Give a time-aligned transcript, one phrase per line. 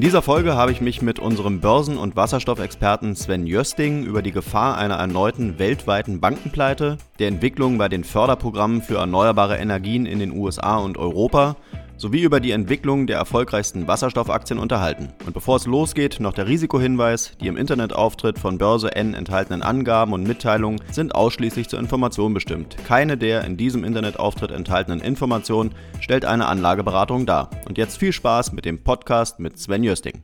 [0.00, 4.32] In dieser Folge habe ich mich mit unserem Börsen- und Wasserstoffexperten Sven Jösting über die
[4.32, 10.32] Gefahr einer erneuten weltweiten Bankenpleite, der Entwicklung bei den Förderprogrammen für erneuerbare Energien in den
[10.32, 11.56] USA und Europa
[12.00, 15.12] sowie über die Entwicklung der erfolgreichsten Wasserstoffaktien unterhalten.
[15.26, 20.14] Und bevor es losgeht, noch der Risikohinweis, die im Internetauftritt von Börse N enthaltenen Angaben
[20.14, 22.78] und Mitteilungen sind ausschließlich zur Information bestimmt.
[22.86, 27.50] Keine der in diesem Internetauftritt enthaltenen Informationen stellt eine Anlageberatung dar.
[27.68, 30.22] Und jetzt viel Spaß mit dem Podcast mit Sven Jösting.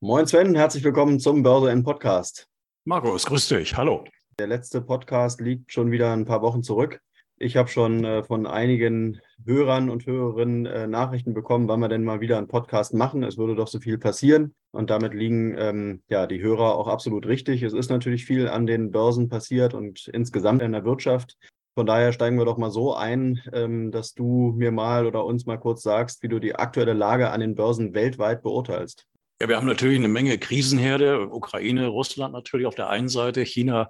[0.00, 2.48] Moin Sven, herzlich willkommen zum Börse N Podcast.
[2.84, 4.02] Markus, grüß dich, hallo.
[4.40, 7.00] Der letzte Podcast liegt schon wieder ein paar Wochen zurück.
[7.36, 12.04] Ich habe schon äh, von einigen Hörern und Hörerinnen äh, Nachrichten bekommen, wann wir denn
[12.04, 13.22] mal wieder einen Podcast machen.
[13.22, 14.54] Es würde doch so viel passieren.
[14.70, 17.62] Und damit liegen ähm, ja die Hörer auch absolut richtig.
[17.62, 21.36] Es ist natürlich viel an den Börsen passiert und insgesamt in der Wirtschaft.
[21.74, 25.46] Von daher steigen wir doch mal so ein, ähm, dass du mir mal oder uns
[25.46, 29.06] mal kurz sagst, wie du die aktuelle Lage an den Börsen weltweit beurteilst.
[29.40, 31.28] Ja, wir haben natürlich eine Menge Krisenherde.
[31.30, 33.88] Ukraine, Russland natürlich auf der einen Seite, China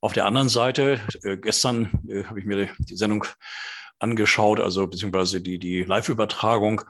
[0.00, 3.26] auf der anderen Seite, äh, gestern äh, habe ich mir die Sendung
[4.00, 6.82] angeschaut, also beziehungsweise die, die Live-Übertragung,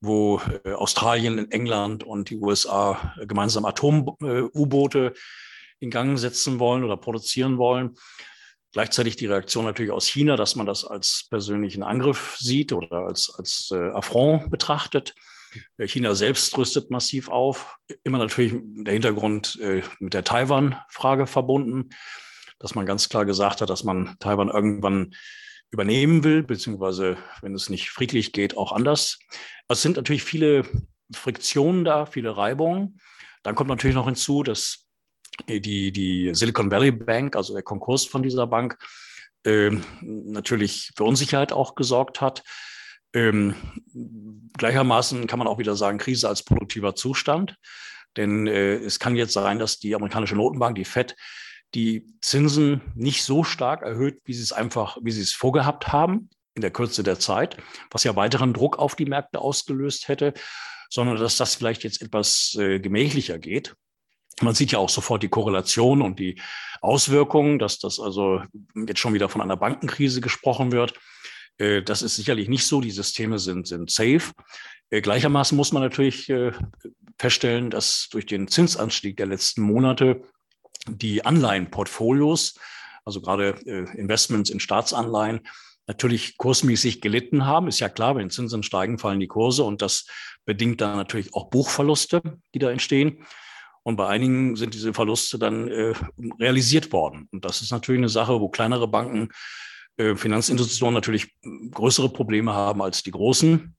[0.00, 5.14] wo äh, Australien, England und die USA gemeinsam Atom-U-Boote
[5.80, 7.94] in Gang setzen wollen oder produzieren wollen.
[8.72, 13.32] Gleichzeitig die Reaktion natürlich aus China, dass man das als persönlichen Angriff sieht oder als,
[13.36, 15.14] als äh, Affront betrachtet.
[15.78, 17.78] China selbst rüstet massiv auf.
[18.04, 21.88] Immer natürlich der Hintergrund äh, mit der Taiwan-Frage verbunden
[22.58, 25.14] dass man ganz klar gesagt hat, dass man Taiwan irgendwann
[25.70, 29.18] übernehmen will, beziehungsweise, wenn es nicht friedlich geht, auch anders.
[29.68, 30.64] Es sind natürlich viele
[31.12, 33.00] Friktionen da, viele Reibungen.
[33.42, 34.86] Dann kommt natürlich noch hinzu, dass
[35.48, 38.78] die, die Silicon Valley Bank, also der Konkurs von dieser Bank,
[39.44, 39.70] äh,
[40.00, 42.42] natürlich für Unsicherheit auch gesorgt hat.
[43.14, 43.54] Ähm,
[44.56, 47.56] gleichermaßen kann man auch wieder sagen, Krise als produktiver Zustand.
[48.16, 51.14] Denn äh, es kann jetzt sein, dass die amerikanische Notenbank, die FED,
[51.74, 56.30] die Zinsen nicht so stark erhöht, wie sie es einfach, wie sie es vorgehabt haben
[56.54, 57.56] in der Kürze der Zeit,
[57.90, 60.34] was ja weiteren Druck auf die Märkte ausgelöst hätte,
[60.90, 63.74] sondern dass das vielleicht jetzt etwas äh, gemächlicher geht.
[64.40, 66.40] Man sieht ja auch sofort die Korrelation und die
[66.80, 68.42] Auswirkungen, dass das also
[68.74, 70.94] jetzt schon wieder von einer Bankenkrise gesprochen wird.
[71.58, 72.80] Äh, das ist sicherlich nicht so.
[72.80, 74.32] Die Systeme sind, sind safe.
[74.90, 76.52] Äh, gleichermaßen muss man natürlich äh,
[77.18, 80.22] feststellen, dass durch den Zinsanstieg der letzten Monate
[80.88, 82.58] die Anleihenportfolios,
[83.04, 85.40] also gerade äh, Investments in Staatsanleihen,
[85.86, 87.68] natürlich kursmäßig gelitten haben.
[87.68, 90.06] Ist ja klar, wenn Zinsen steigen, fallen die Kurse und das
[90.44, 92.20] bedingt dann natürlich auch Buchverluste,
[92.54, 93.24] die da entstehen.
[93.82, 95.94] Und bei einigen sind diese Verluste dann äh,
[96.38, 97.28] realisiert worden.
[97.32, 99.30] Und das ist natürlich eine Sache, wo kleinere Banken,
[99.96, 101.34] äh, Finanzinstitutionen natürlich
[101.70, 103.74] größere Probleme haben als die großen.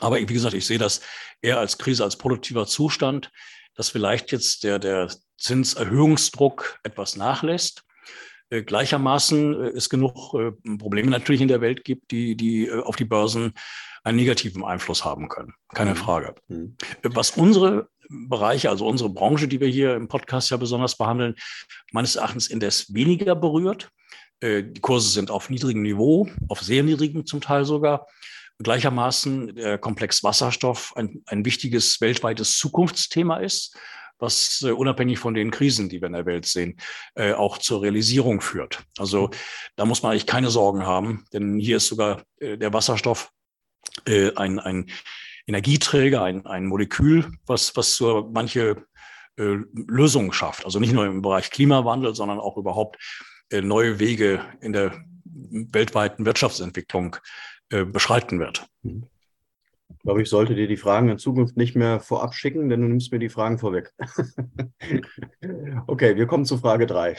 [0.00, 1.02] Aber wie gesagt, ich sehe das
[1.40, 3.30] eher als Krise, als produktiver Zustand,
[3.74, 7.84] dass vielleicht jetzt der, der Zinserhöhungsdruck etwas nachlässt.
[8.50, 12.96] Äh, gleichermaßen äh, es genug äh, Probleme natürlich in der Welt gibt, die, die auf
[12.96, 13.52] die Börsen
[14.02, 15.54] einen negativen Einfluss haben können.
[15.74, 15.96] Keine mhm.
[15.96, 16.34] Frage.
[16.48, 16.76] Mhm.
[17.02, 21.36] Was unsere Bereiche, also unsere Branche, die wir hier im Podcast ja besonders behandeln,
[21.92, 23.88] meines Erachtens indes weniger berührt.
[24.42, 28.06] Die Kurse sind auf niedrigem Niveau, auf sehr niedrigem zum Teil sogar.
[28.62, 33.76] Gleichermaßen der Komplex Wasserstoff ein, ein wichtiges weltweites Zukunftsthema ist
[34.18, 36.76] was äh, unabhängig von den Krisen, die wir in der Welt sehen,
[37.14, 38.82] äh, auch zur Realisierung führt.
[38.98, 39.30] Also
[39.76, 43.30] da muss man eigentlich keine Sorgen haben, denn hier ist sogar äh, der Wasserstoff
[44.06, 44.90] äh, ein, ein
[45.46, 48.84] Energieträger, ein, ein Molekül, was, was so manche
[49.36, 49.56] äh,
[49.88, 50.64] Lösungen schafft.
[50.64, 52.96] Also nicht nur im Bereich Klimawandel, sondern auch überhaupt
[53.50, 57.16] äh, neue Wege in der weltweiten Wirtschaftsentwicklung
[57.70, 58.66] äh, beschreiten wird.
[58.82, 59.06] Mhm.
[59.90, 62.88] Ich glaube, ich sollte dir die Fragen in Zukunft nicht mehr vorab schicken, denn du
[62.88, 63.92] nimmst mir die Fragen vorweg.
[65.86, 67.16] okay, wir kommen zu Frage 3.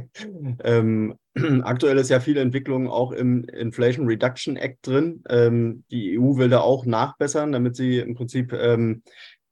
[0.64, 1.18] ähm,
[1.62, 5.22] aktuell ist ja viel Entwicklung auch im Inflation Reduction Act drin.
[5.28, 9.02] Ähm, die EU will da auch nachbessern, damit sie im Prinzip ähm,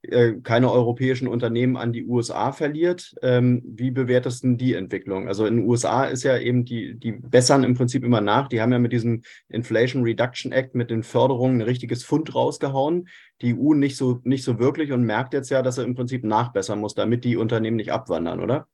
[0.02, 3.14] äh, keine europäischen Unternehmen an die USA verliert.
[3.22, 5.28] Ähm, wie bewertest du die Entwicklung?
[5.28, 8.49] Also in den USA ist ja eben die, die bessern im Prinzip immer nach.
[8.49, 13.08] Die haben ja mit diesem Inflation Reduction Act, mit den Förderungen ein richtiges Fund rausgehauen.
[13.43, 16.25] Die EU nicht so, nicht so wirklich und merkt jetzt ja, dass er im Prinzip
[16.25, 18.66] nachbessern muss, damit die Unternehmen nicht abwandern, oder?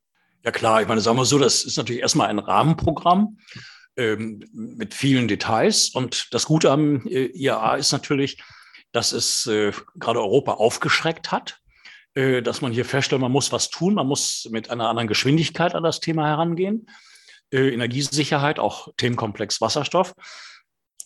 [0.45, 3.37] Ja klar, ich meine, sagen wir so, das ist natürlich erstmal ein Rahmenprogramm
[3.97, 5.91] ähm, mit vielen Details.
[5.91, 8.39] Und das Gute am äh, IAA ist natürlich,
[8.93, 11.61] dass es äh, gerade Europa aufgeschreckt hat,
[12.15, 15.75] äh, dass man hier feststellt, man muss was tun, man muss mit einer anderen Geschwindigkeit
[15.75, 16.89] an das Thema herangehen.
[17.51, 20.15] Äh, Energiesicherheit, auch Themenkomplex Wasserstoff.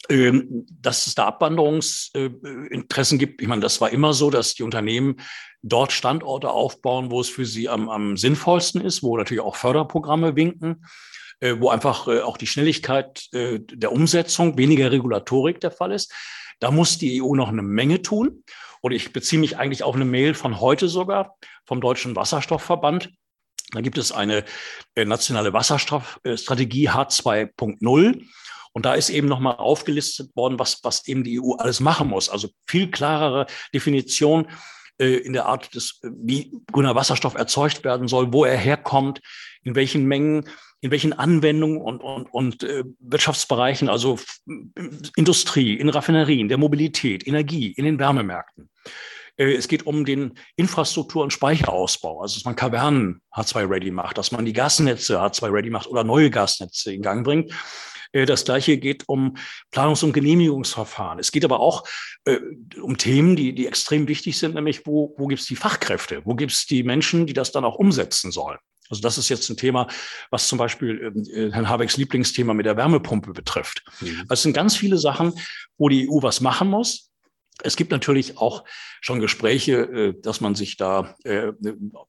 [0.09, 3.41] Ähm, dass es da Abwanderungsinteressen gibt.
[3.41, 5.21] Ich meine, das war immer so, dass die Unternehmen
[5.63, 10.35] dort Standorte aufbauen, wo es für sie am, am sinnvollsten ist, wo natürlich auch Förderprogramme
[10.35, 10.85] winken,
[11.39, 16.13] äh, wo einfach äh, auch die Schnelligkeit äh, der Umsetzung, weniger Regulatorik der Fall ist.
[16.61, 18.45] Da muss die EU noch eine Menge tun.
[18.81, 23.11] Und ich beziehe mich eigentlich auf eine Mail von heute sogar vom Deutschen Wasserstoffverband.
[23.71, 24.45] Da gibt es eine
[24.97, 28.23] nationale Wasserstoffstrategie H2.0.
[28.75, 32.29] Und da ist eben nochmal aufgelistet worden, was, was eben die EU alles machen muss.
[32.29, 34.49] Also viel klarere Definition
[34.99, 39.21] äh, in der Art des, wie grüner Wasserstoff erzeugt werden soll, wo er herkommt,
[39.63, 40.49] in welchen Mengen,
[40.81, 44.19] in welchen Anwendungen und, und, und äh, Wirtschaftsbereichen, also
[45.17, 48.69] Industrie, in Raffinerien, der Mobilität, Energie, in den Wärmemärkten.
[49.37, 54.33] Äh, es geht um den Infrastruktur- und Speicherausbau, also dass man Kavernen H2-ready macht, dass
[54.33, 57.53] man die Gasnetze H2-ready macht oder neue Gasnetze in Gang bringt.
[58.13, 59.37] Äh, das Gleiche geht um
[59.73, 61.19] Planungs- und Genehmigungsverfahren.
[61.19, 61.85] Es geht aber auch
[62.25, 62.39] äh,
[62.81, 66.35] um Themen, die, die extrem wichtig sind, nämlich wo, wo gibt es die Fachkräfte, wo
[66.35, 68.59] gibt es die Menschen, die das dann auch umsetzen sollen.
[68.89, 69.89] Also das ist jetzt ein Thema,
[70.31, 73.83] was zum Beispiel äh, Herrn Habecks Lieblingsthema mit der Wärmepumpe betrifft.
[74.01, 74.21] Mhm.
[74.23, 75.33] Also es sind ganz viele Sachen,
[75.79, 77.09] wo die EU was machen muss.
[77.63, 78.65] Es gibt natürlich auch
[79.01, 81.17] schon Gespräche, äh, dass man sich da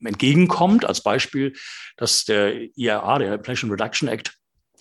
[0.04, 0.84] entgegenkommt.
[0.84, 1.54] Als Beispiel,
[1.96, 4.34] dass der IRA, der Inflation Reduction Act,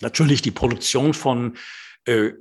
[0.03, 1.57] natürlich die Produktion von
[2.05, 2.31] äh,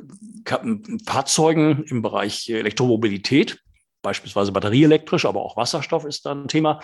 [1.06, 3.60] Fahrzeugen im Bereich Elektromobilität,
[4.02, 6.80] beispielsweise batterieelektrisch, aber auch Wasserstoff ist dann ein Thema,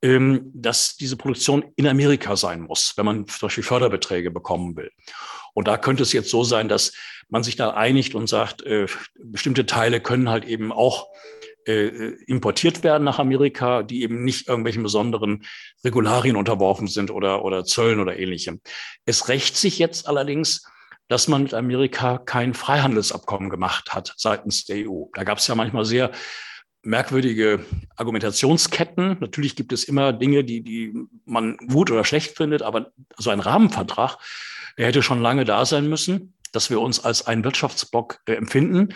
[0.00, 4.90] ähm, dass diese Produktion in Amerika sein muss, wenn man zum Beispiel Förderbeträge bekommen will.
[5.54, 6.92] Und da könnte es jetzt so sein, dass
[7.28, 8.86] man sich da einigt und sagt, äh,
[9.22, 11.08] bestimmte Teile können halt eben auch
[11.66, 15.44] äh, importiert werden nach Amerika, die eben nicht irgendwelchen besonderen
[15.84, 18.60] Regularien unterworfen sind oder, oder Zöllen oder ähnlichem.
[19.04, 20.64] Es rächt sich jetzt allerdings,
[21.08, 25.04] dass man mit Amerika kein Freihandelsabkommen gemacht hat seitens der EU.
[25.14, 26.10] Da gab es ja manchmal sehr
[26.82, 27.64] merkwürdige
[27.96, 29.18] Argumentationsketten.
[29.20, 30.94] Natürlich gibt es immer Dinge, die, die
[31.24, 34.18] man gut oder schlecht findet, aber so ein Rahmenvertrag,
[34.78, 38.94] der hätte schon lange da sein müssen, dass wir uns als einen Wirtschaftsblock äh, empfinden.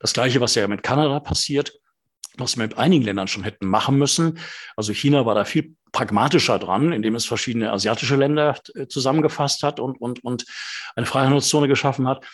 [0.00, 1.78] Das Gleiche, was ja mit Kanada passiert
[2.38, 4.38] was wir mit einigen Ländern schon hätten machen müssen.
[4.76, 9.80] Also China war da viel pragmatischer dran, indem es verschiedene asiatische Länder äh, zusammengefasst hat
[9.80, 10.44] und, und, und
[10.96, 12.24] eine Freihandelszone geschaffen hat.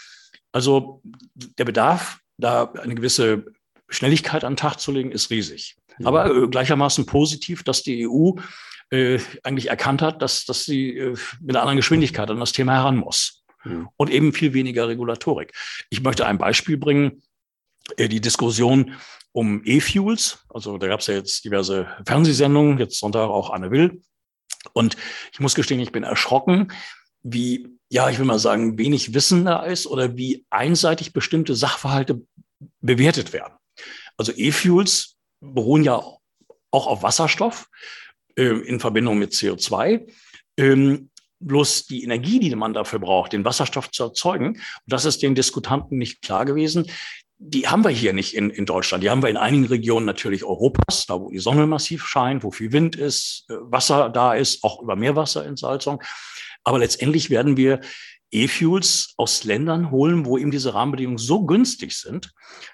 [0.52, 1.02] Also
[1.34, 3.46] der Bedarf, da eine gewisse
[3.88, 5.76] Schnelligkeit an den Tag zu legen, ist riesig.
[5.98, 6.06] Ja.
[6.08, 8.32] Aber äh, gleichermaßen positiv, dass die EU
[8.90, 12.74] äh, eigentlich erkannt hat, dass, dass sie äh, mit einer anderen Geschwindigkeit an das Thema
[12.74, 13.44] heran muss.
[13.64, 13.88] Ja.
[13.96, 15.52] Und eben viel weniger Regulatorik.
[15.90, 17.22] Ich möchte ein Beispiel bringen.
[17.96, 18.94] Äh, die Diskussion
[19.34, 20.38] um E-Fuels.
[20.48, 24.00] Also da gab es ja jetzt diverse Fernsehsendungen, jetzt Sonntag auch Anne Will.
[24.72, 24.96] Und
[25.32, 26.72] ich muss gestehen, ich bin erschrocken,
[27.22, 32.22] wie, ja, ich will mal sagen, wenig Wissen da ist oder wie einseitig bestimmte Sachverhalte
[32.81, 33.55] bewertet werden.
[34.17, 37.69] Also E-Fuels beruhen ja auch auf Wasserstoff
[38.36, 40.08] äh, in Verbindung mit CO2.
[40.56, 41.10] Ähm,
[41.41, 45.98] bloß die Energie, die man dafür braucht, den Wasserstoff zu erzeugen, das ist den Diskutanten
[45.98, 46.86] nicht klar gewesen,
[47.38, 49.03] die haben wir hier nicht in, in Deutschland.
[49.03, 52.50] Die haben wir in einigen Regionen natürlich Europas, da wo die Sonne massiv scheint, wo
[52.50, 56.03] viel Wind ist, äh, Wasser da ist, auch über Meerwasserentsalzung.
[56.62, 57.81] Aber letztendlich werden wir
[58.31, 62.32] E-Fuels aus Ländern holen, wo eben diese Rahmenbedingungen so günstig sind,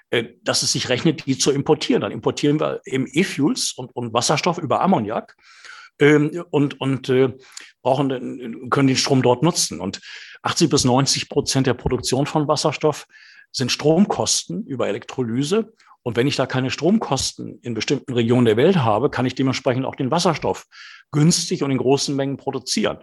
[0.09, 2.01] äh, dass es sich rechnet, die zu importieren.
[2.01, 5.35] Dann importieren wir eben E-Fuels und, und Wasserstoff über Ammoniak
[5.99, 7.33] ähm, und, und äh,
[7.81, 9.79] brauchen, können den Strom dort nutzen.
[9.79, 10.01] Und
[10.43, 13.05] 80 bis 90 Prozent der Produktion von Wasserstoff
[13.51, 15.73] sind Stromkosten über Elektrolyse.
[16.03, 19.85] Und wenn ich da keine Stromkosten in bestimmten Regionen der Welt habe, kann ich dementsprechend
[19.85, 20.65] auch den Wasserstoff
[21.11, 22.99] günstig und in großen Mengen produzieren.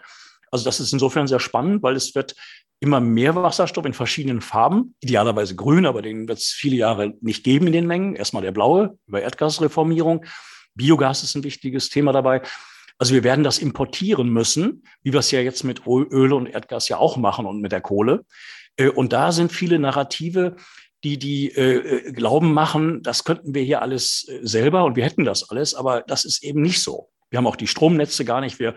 [0.51, 2.35] Also das ist insofern sehr spannend, weil es wird
[2.81, 7.45] immer mehr Wasserstoff in verschiedenen Farben, idealerweise grün, aber den wird es viele Jahre nicht
[7.45, 8.17] geben in den Mengen.
[8.17, 10.25] Erstmal der blaue über Erdgasreformierung.
[10.75, 12.43] Biogas ist ein wichtiges Thema dabei.
[12.99, 16.89] Also wir werden das importieren müssen, wie wir es ja jetzt mit Öl und Erdgas
[16.89, 18.25] ja auch machen und mit der Kohle.
[18.79, 20.57] Äh, und da sind viele Narrative,
[21.05, 25.25] die die äh, Glauben machen, das könnten wir hier alles äh, selber und wir hätten
[25.25, 27.11] das alles, aber das ist eben nicht so.
[27.31, 28.59] Wir haben auch die Stromnetze gar nicht.
[28.59, 28.75] Wir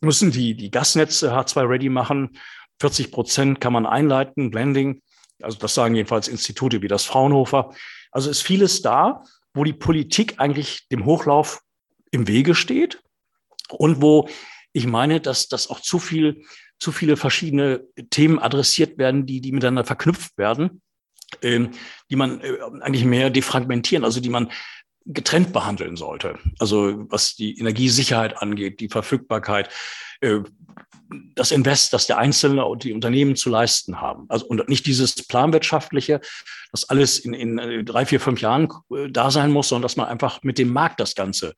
[0.00, 2.38] müssen die, die Gasnetze H2-ready machen.
[2.80, 5.02] 40 Prozent kann man einleiten, Blending.
[5.42, 7.74] Also das sagen jedenfalls Institute wie das Fraunhofer.
[8.12, 11.60] Also ist vieles da, wo die Politik eigentlich dem Hochlauf
[12.10, 13.02] im Wege steht
[13.70, 14.28] und wo
[14.72, 16.44] ich meine, dass das auch zu viel,
[16.78, 20.82] zu viele verschiedene Themen adressiert werden, die, die miteinander verknüpft werden,
[21.42, 21.70] ähm,
[22.10, 24.50] die man äh, eigentlich mehr defragmentieren, also die man
[25.06, 26.38] getrennt behandeln sollte.
[26.58, 29.70] Also was die Energiesicherheit angeht, die Verfügbarkeit,
[30.20, 30.40] äh,
[31.34, 34.26] das Invest, das der Einzelne und die Unternehmen zu leisten haben.
[34.28, 36.20] Also und nicht dieses planwirtschaftliche,
[36.72, 39.96] dass alles in, in äh, drei, vier, fünf Jahren äh, da sein muss, sondern dass
[39.96, 41.54] man einfach mit dem Markt das Ganze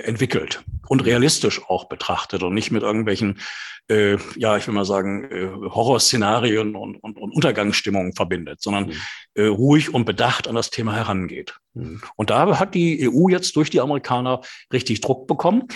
[0.00, 3.40] entwickelt und realistisch auch betrachtet und nicht mit irgendwelchen,
[3.88, 8.94] äh, ja, ich will mal sagen, äh, Horrorszenarien und, und, und Untergangsstimmungen verbindet, sondern mhm.
[9.34, 11.56] äh, ruhig und bedacht an das Thema herangeht.
[11.74, 12.02] Mhm.
[12.16, 14.40] Und da hat die EU jetzt durch die Amerikaner
[14.72, 15.68] richtig Druck bekommen.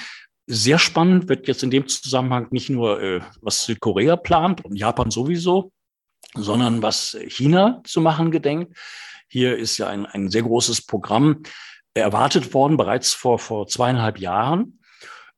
[0.47, 5.11] Sehr spannend wird jetzt in dem Zusammenhang nicht nur, äh, was Südkorea plant und Japan
[5.11, 5.73] sowieso,
[6.35, 8.77] sondern was China zu machen gedenkt.
[9.29, 11.43] Hier ist ja ein, ein sehr großes Programm
[12.01, 14.79] erwartet worden, bereits vor, vor zweieinhalb Jahren.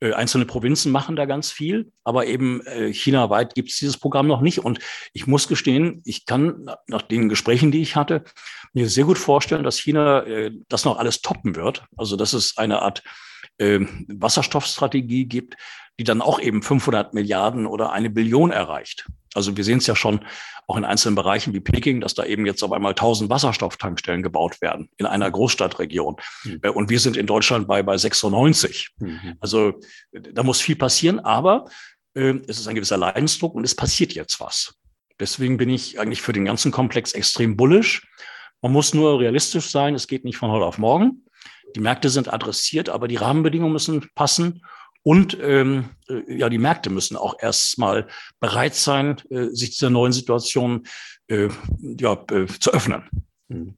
[0.01, 4.29] Äh, einzelne Provinzen machen da ganz viel, aber eben äh, China-weit gibt es dieses Programm
[4.29, 4.61] noch nicht.
[4.61, 4.79] Und
[5.13, 8.23] ich muss gestehen, ich kann nach den Gesprächen, die ich hatte,
[8.73, 11.85] mir sehr gut vorstellen, dass China äh, das noch alles toppen wird.
[11.97, 13.03] Also dass es eine Art
[13.59, 15.57] ähm, Wasserstoffstrategie gibt,
[15.99, 19.09] die dann auch eben 500 Milliarden oder eine Billion erreicht.
[19.35, 20.21] Also wir sehen es ja schon
[20.69, 24.61] auch in einzelnen Bereichen wie Peking, dass da eben jetzt auf einmal 1000 Wasserstofftankstellen gebaut
[24.61, 26.17] werden in einer Großstadtregion.
[26.45, 26.61] Mhm.
[26.75, 28.91] Und wir sind in Deutschland bei, bei 96.
[28.99, 29.37] Mhm.
[29.41, 29.81] Also
[30.13, 31.65] da muss viel passieren, aber
[32.15, 34.75] äh, es ist ein gewisser Leidensdruck und es passiert jetzt was.
[35.19, 38.07] Deswegen bin ich eigentlich für den ganzen Komplex extrem bullish.
[38.61, 39.95] Man muss nur realistisch sein.
[39.95, 41.25] Es geht nicht von heute auf morgen.
[41.77, 44.63] Die Märkte sind adressiert, aber die Rahmenbedingungen müssen passen.
[45.03, 48.09] Und ähm, äh, ja, die Märkte müssen auch erstmal
[48.41, 50.87] bereit sein, äh, sich dieser neuen Situation
[51.29, 51.49] äh,
[51.81, 53.05] ja, äh, zu öffnen.
[53.49, 53.75] Hm.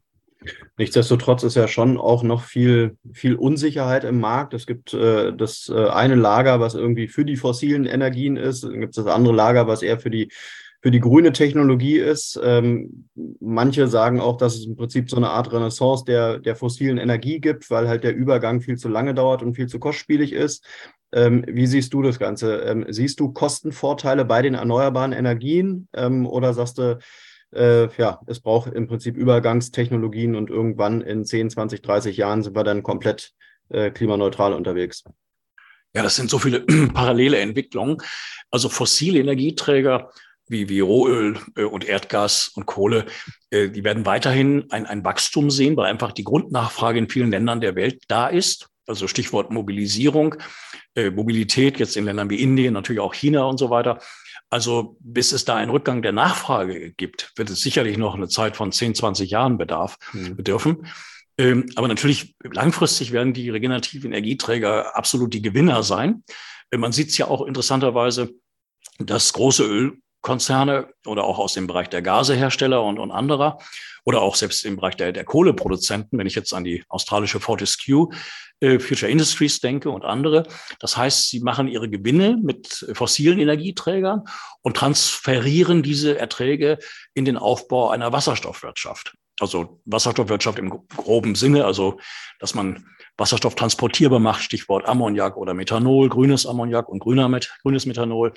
[0.79, 4.55] Nichtsdestotrotz ist ja schon auch noch viel, viel Unsicherheit im Markt.
[4.55, 8.65] Es gibt äh, das äh, eine Lager, was irgendwie für die fossilen Energien ist.
[8.65, 10.33] Dann gibt es das andere Lager, was eher für die
[10.83, 12.41] für die grüne Technologie ist.
[12.43, 13.07] Ähm,
[13.39, 17.39] manche sagen auch, dass es im Prinzip so eine Art Renaissance der, der fossilen Energie
[17.39, 20.65] gibt, weil halt der Übergang viel zu lange dauert und viel zu kostspielig ist.
[21.13, 22.59] Ähm, wie siehst du das Ganze?
[22.59, 26.99] Ähm, siehst du Kostenvorteile bei den erneuerbaren Energien ähm, oder sagst du,
[27.53, 32.55] äh, ja, es braucht im Prinzip Übergangstechnologien und irgendwann in 10, 20, 30 Jahren sind
[32.55, 33.33] wir dann komplett
[33.71, 35.05] äh, klimaneutral unterwegs?
[35.95, 36.61] Ja, das sind so viele
[36.95, 37.99] parallele Entwicklungen.
[38.51, 40.11] Also fossile Energieträger
[40.47, 43.07] wie, wie Rohöl äh, und Erdgas und Kohle,
[43.51, 47.61] äh, die werden weiterhin ein, ein Wachstum sehen, weil einfach die Grundnachfrage in vielen Ländern
[47.61, 48.70] der Welt da ist.
[48.91, 50.35] Also Stichwort Mobilisierung,
[50.97, 54.01] äh, Mobilität jetzt in Ländern wie Indien, natürlich auch China und so weiter.
[54.51, 58.57] Also bis es da einen Rückgang der Nachfrage gibt, wird es sicherlich noch eine Zeit
[58.57, 60.35] von 10, 20 Jahren Bedarf mhm.
[60.37, 60.89] bedürfen.
[61.39, 66.25] Ähm, aber natürlich langfristig werden die regenerativen Energieträger absolut die Gewinner sein.
[66.77, 68.31] Man sieht es ja auch interessanterweise,
[68.99, 73.59] dass große Öl Konzerne oder auch aus dem Bereich der Gasehersteller und, und anderer
[74.05, 78.11] oder auch selbst im Bereich der, der Kohleproduzenten, wenn ich jetzt an die australische Fortescue
[78.13, 80.45] äh, Future Industries denke und andere.
[80.81, 84.25] Das heißt, sie machen ihre Gewinne mit fossilen Energieträgern
[84.63, 86.79] und transferieren diese Erträge
[87.15, 89.15] in den Aufbau einer Wasserstoffwirtschaft.
[89.41, 91.99] Also Wasserstoffwirtschaft im groben Sinne, also
[92.39, 92.85] dass man
[93.17, 98.35] Wasserstoff transportierbar macht, Stichwort Ammoniak oder Methanol, grünes Ammoniak und grüner Met grünes Methanol.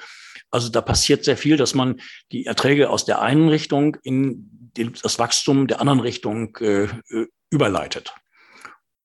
[0.50, 2.00] Also da passiert sehr viel, dass man
[2.32, 8.14] die Erträge aus der einen Richtung in das Wachstum der anderen Richtung äh, äh, überleitet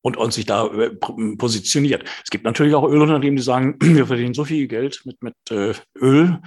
[0.00, 0.90] und, und sich da äh,
[1.37, 2.05] positioniert.
[2.25, 5.75] Es gibt natürlich auch Ölunternehmen, die sagen, wir verdienen so viel Geld mit, mit äh,
[5.97, 6.38] Öl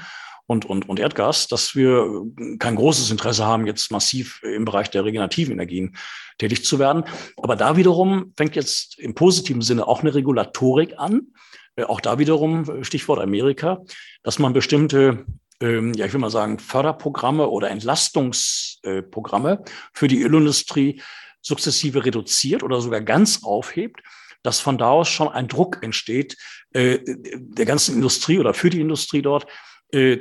[0.48, 2.26] und, und, und Erdgas, dass wir
[2.60, 5.96] kein großes Interesse haben, jetzt massiv im Bereich der regenerativen Energien
[6.38, 7.06] tätig zu werden.
[7.38, 11.28] Aber da wiederum fängt jetzt im positiven Sinne auch eine Regulatorik an.
[11.76, 13.80] Äh, auch da wiederum, Stichwort Amerika,
[14.24, 15.26] dass man bestimmte,
[15.62, 21.02] ähm, ja, ich will mal sagen, Förderprogramme oder Entlastungsprogramme für die Ölindustrie
[21.42, 24.02] sukzessive reduziert oder sogar ganz aufhebt
[24.44, 26.38] dass von da aus schon ein Druck entsteht,
[26.74, 29.46] äh, der ganzen Industrie oder für die Industrie dort,
[29.92, 30.20] äh,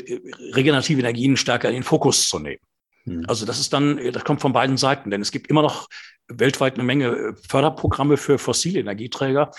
[0.52, 2.60] regenerative Energien stärker in den Fokus zu nehmen.
[3.04, 3.24] Hm.
[3.28, 5.88] Also das ist dann, das kommt von beiden Seiten, denn es gibt immer noch
[6.28, 9.50] weltweit eine Menge äh, Förderprogramme für fossile Energieträger,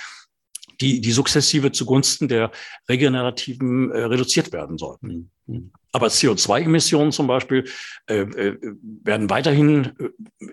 [0.81, 2.51] die, die sukzessive zugunsten der
[2.89, 5.09] regenerativen äh, reduziert werden sollten.
[5.09, 5.29] Hm.
[5.47, 5.71] hm.
[5.93, 7.65] Aber CO2-Emissionen zum Beispiel
[8.07, 8.57] äh, äh,
[9.03, 9.91] werden weiterhin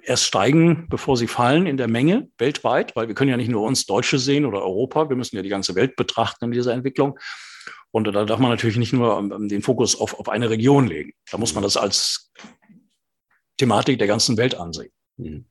[0.03, 3.63] erst steigen, bevor sie fallen in der Menge weltweit, weil wir können ja nicht nur
[3.63, 7.19] uns Deutsche sehen oder Europa, wir müssen ja die ganze Welt betrachten in dieser Entwicklung.
[7.91, 11.13] Und da darf man natürlich nicht nur den Fokus auf, auf eine Region legen.
[11.31, 12.33] Da muss man das als
[13.57, 14.91] Thematik der ganzen Welt ansehen.
[15.17, 15.47] Mhm.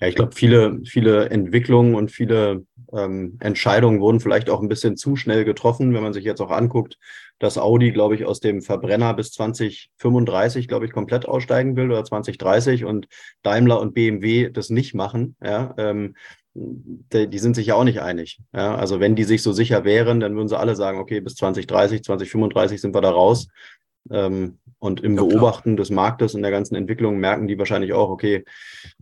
[0.00, 4.96] Ja, ich glaube, viele, viele Entwicklungen und viele ähm, Entscheidungen wurden vielleicht auch ein bisschen
[4.96, 6.98] zu schnell getroffen, wenn man sich jetzt auch anguckt,
[7.38, 12.04] dass Audi, glaube ich, aus dem Verbrenner bis 2035, glaube ich, komplett aussteigen will oder
[12.04, 13.08] 2030 und
[13.42, 15.36] Daimler und BMW das nicht machen.
[15.42, 16.14] Ja, ähm,
[16.54, 18.40] die, die, sind sich ja auch nicht einig.
[18.54, 21.34] Ja, also wenn die sich so sicher wären, dann würden sie alle sagen, okay, bis
[21.34, 23.48] 2030, 2035 sind wir da raus.
[24.10, 25.76] Ähm, und im ja, Beobachten klar.
[25.76, 28.44] des Marktes und der ganzen Entwicklung merken die wahrscheinlich auch, okay,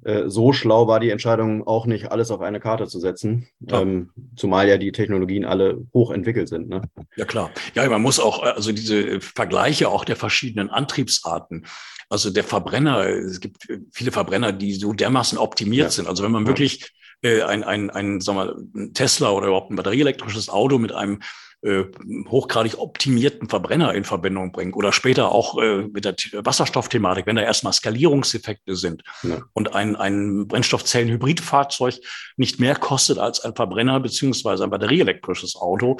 [0.04, 3.48] äh, so schlau war die Entscheidung auch nicht, alles auf eine Karte zu setzen.
[3.68, 6.68] Ähm, zumal ja die Technologien alle hochentwickelt sind.
[6.68, 6.82] Ne?
[7.16, 7.50] Ja, klar.
[7.74, 11.66] Ja, man muss auch, also diese Vergleiche auch der verschiedenen Antriebsarten.
[12.08, 15.90] Also der Verbrenner, es gibt viele Verbrenner, die so dermaßen optimiert ja.
[15.90, 16.06] sind.
[16.06, 16.92] Also wenn man wirklich
[17.22, 20.92] äh, ein, ein, ein, sagen wir mal, ein Tesla oder überhaupt ein batterieelektrisches Auto mit
[20.92, 21.20] einem
[21.64, 21.84] äh,
[22.28, 27.42] hochgradig optimierten Verbrenner in Verbindung bringt oder später auch äh, mit der Wasserstoffthematik, wenn da
[27.42, 29.42] erstmal Skalierungseffekte sind ja.
[29.54, 31.94] und ein, ein Brennstoffzellen-Hybridfahrzeug
[32.36, 35.96] nicht mehr kostet als ein Verbrenner beziehungsweise ein batterieelektrisches Auto,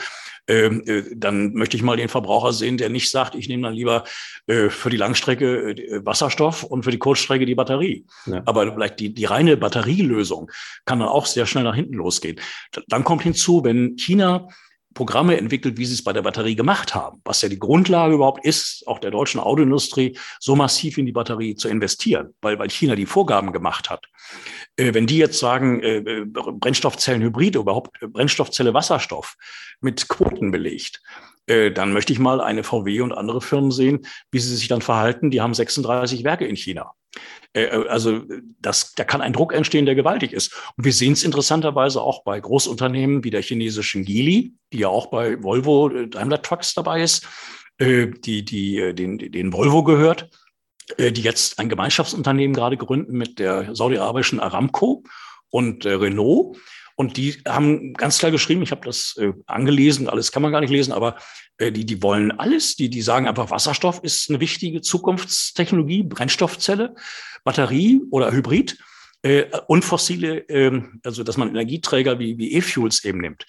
[0.46, 3.74] ähm, äh, dann möchte ich mal den Verbraucher sehen, der nicht sagt, ich nehme dann
[3.74, 4.04] lieber
[4.46, 8.04] äh, für die Langstrecke äh, Wasserstoff und für die Kurzstrecke die Batterie.
[8.26, 8.42] Ja.
[8.44, 10.50] Aber vielleicht die, die reine Batterielösung
[10.84, 12.38] kann dann auch sehr schnell nach hinten losgehen.
[12.88, 14.48] Dann kommt hinzu, wenn China
[14.94, 18.44] Programme entwickelt, wie sie es bei der Batterie gemacht haben, was ja die Grundlage überhaupt
[18.44, 22.94] ist, auch der deutschen Autoindustrie, so massiv in die Batterie zu investieren, weil, weil China
[22.94, 24.06] die Vorgaben gemacht hat.
[24.76, 29.36] Äh, wenn die jetzt sagen, äh, äh Brennstoffzellenhybride, überhaupt äh, Brennstoffzelle Wasserstoff
[29.80, 31.02] mit Quoten belegt,
[31.46, 34.80] äh, dann möchte ich mal eine VW und andere Firmen sehen, wie sie sich dann
[34.80, 35.30] verhalten.
[35.30, 36.92] Die haben 36 Werke in China.
[37.54, 38.22] Äh, äh, also
[38.60, 40.54] das, da kann ein Druck entstehen, der gewaltig ist.
[40.76, 45.06] Und wir sehen es interessanterweise auch bei Großunternehmen wie der chinesischen Geely, die ja auch
[45.06, 47.26] bei Volvo äh, Daimler Trucks dabei ist,
[47.80, 50.30] die, die den, den Volvo gehört,
[50.96, 55.02] die jetzt ein Gemeinschaftsunternehmen gerade gründen mit der saudi-arabischen Aramco
[55.50, 56.56] und Renault.
[56.96, 60.60] Und die haben ganz klar geschrieben, ich habe das äh, angelesen, alles kann man gar
[60.60, 61.16] nicht lesen, aber
[61.58, 62.76] äh, die, die wollen alles.
[62.76, 66.94] Die, die sagen einfach, Wasserstoff ist eine wichtige Zukunftstechnologie, Brennstoffzelle,
[67.42, 68.78] Batterie oder Hybrid
[69.22, 73.44] äh, und fossile, äh, also dass man Energieträger wie, wie E-Fuels eben nimmt.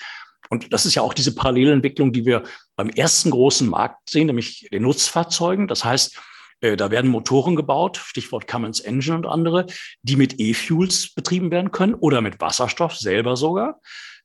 [0.50, 2.44] Und das ist ja auch diese Parallelentwicklung, die wir
[2.76, 5.68] beim ersten großen Markt sehen, nämlich den Nutzfahrzeugen.
[5.68, 6.20] Das heißt,
[6.62, 9.68] da werden Motoren gebaut, Stichwort Cummins Engine und andere,
[10.02, 13.80] die mit E-Fuels betrieben werden können oder mit Wasserstoff selber sogar.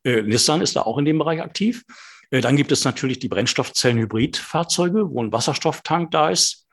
[0.04, 1.84] Äh, Nissan ist da auch in dem Bereich aktiv.
[2.30, 6.66] Äh, dann gibt es natürlich die Brennstoffzellen-Hybridfahrzeuge, wo ein Wasserstofftank da ist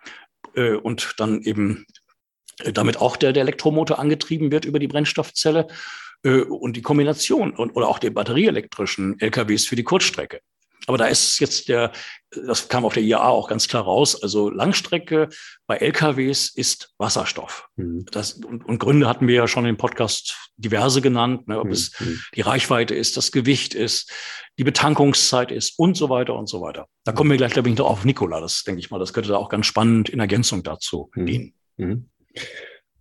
[0.55, 1.85] äh, und dann eben
[2.59, 5.67] äh, damit auch der, der Elektromotor angetrieben wird über die Brennstoffzelle
[6.23, 10.41] äh, und die Kombination und, oder auch die batterieelektrischen LKWs für die Kurzstrecke.
[10.87, 11.91] Aber da ist jetzt der,
[12.31, 15.27] das kam auf der IAA auch ganz klar raus, also Langstrecke
[15.67, 17.67] bei LKWs ist Wasserstoff.
[17.75, 18.05] Mhm.
[18.11, 21.73] Das, und, und, Gründe hatten wir ja schon im Podcast diverse genannt, ne, ob mhm.
[21.73, 21.91] es
[22.33, 24.11] die Reichweite ist, das Gewicht ist,
[24.57, 26.87] die Betankungszeit ist und so weiter und so weiter.
[27.03, 28.39] Da kommen wir gleich, glaube ich, noch auf Nikola.
[28.39, 31.25] Das denke ich mal, das könnte da auch ganz spannend in Ergänzung dazu mhm.
[31.25, 31.53] dienen.
[31.75, 32.09] Mhm.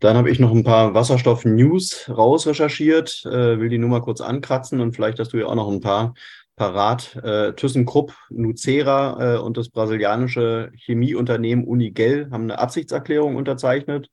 [0.00, 4.80] Dann habe ich noch ein paar Wasserstoff-News rausrecherchiert, äh, will die nur mal kurz ankratzen
[4.80, 6.14] und vielleicht hast du ja auch noch ein paar
[6.56, 7.16] parat.
[7.22, 14.10] Äh, ThyssenKrupp, Nucera äh, und das brasilianische Chemieunternehmen Unigel haben eine Absichtserklärung unterzeichnet.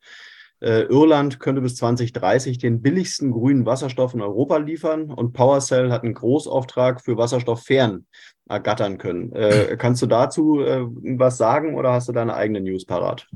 [0.59, 6.03] Äh, Irland könnte bis 2030 den billigsten grünen Wasserstoff in Europa liefern und PowerCell hat
[6.03, 8.05] einen Großauftrag für Wasserstofffern
[8.47, 9.31] ergattern können.
[9.33, 10.85] Äh, kannst du dazu äh,
[11.17, 13.27] was sagen oder hast du deine eigene News parat?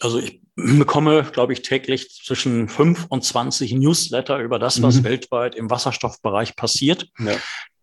[0.00, 5.04] Also ich bekomme, glaube ich, täglich zwischen 5 und 20 Newsletter über das, was mhm.
[5.04, 7.08] weltweit im Wasserstoffbereich passiert.
[7.18, 7.34] Ja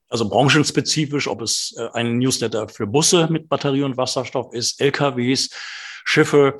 [0.10, 5.50] also branchenspezifisch, ob es äh, ein Newsletter für Busse mit Batterie und Wasserstoff ist, LKWs,
[6.04, 6.58] Schiffe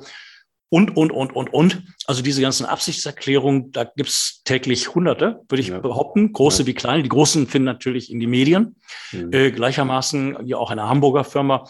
[0.68, 1.82] und, und, und, und, und.
[2.06, 5.80] Also diese ganzen Absichtserklärungen, da gibt's täglich Hunderte, würde ich ja.
[5.80, 6.66] behaupten, große ja.
[6.68, 7.02] wie kleine.
[7.02, 8.76] Die großen finden natürlich in die Medien.
[9.10, 9.32] Mhm.
[9.32, 11.64] Äh, gleichermaßen wie auch eine Hamburger Firma.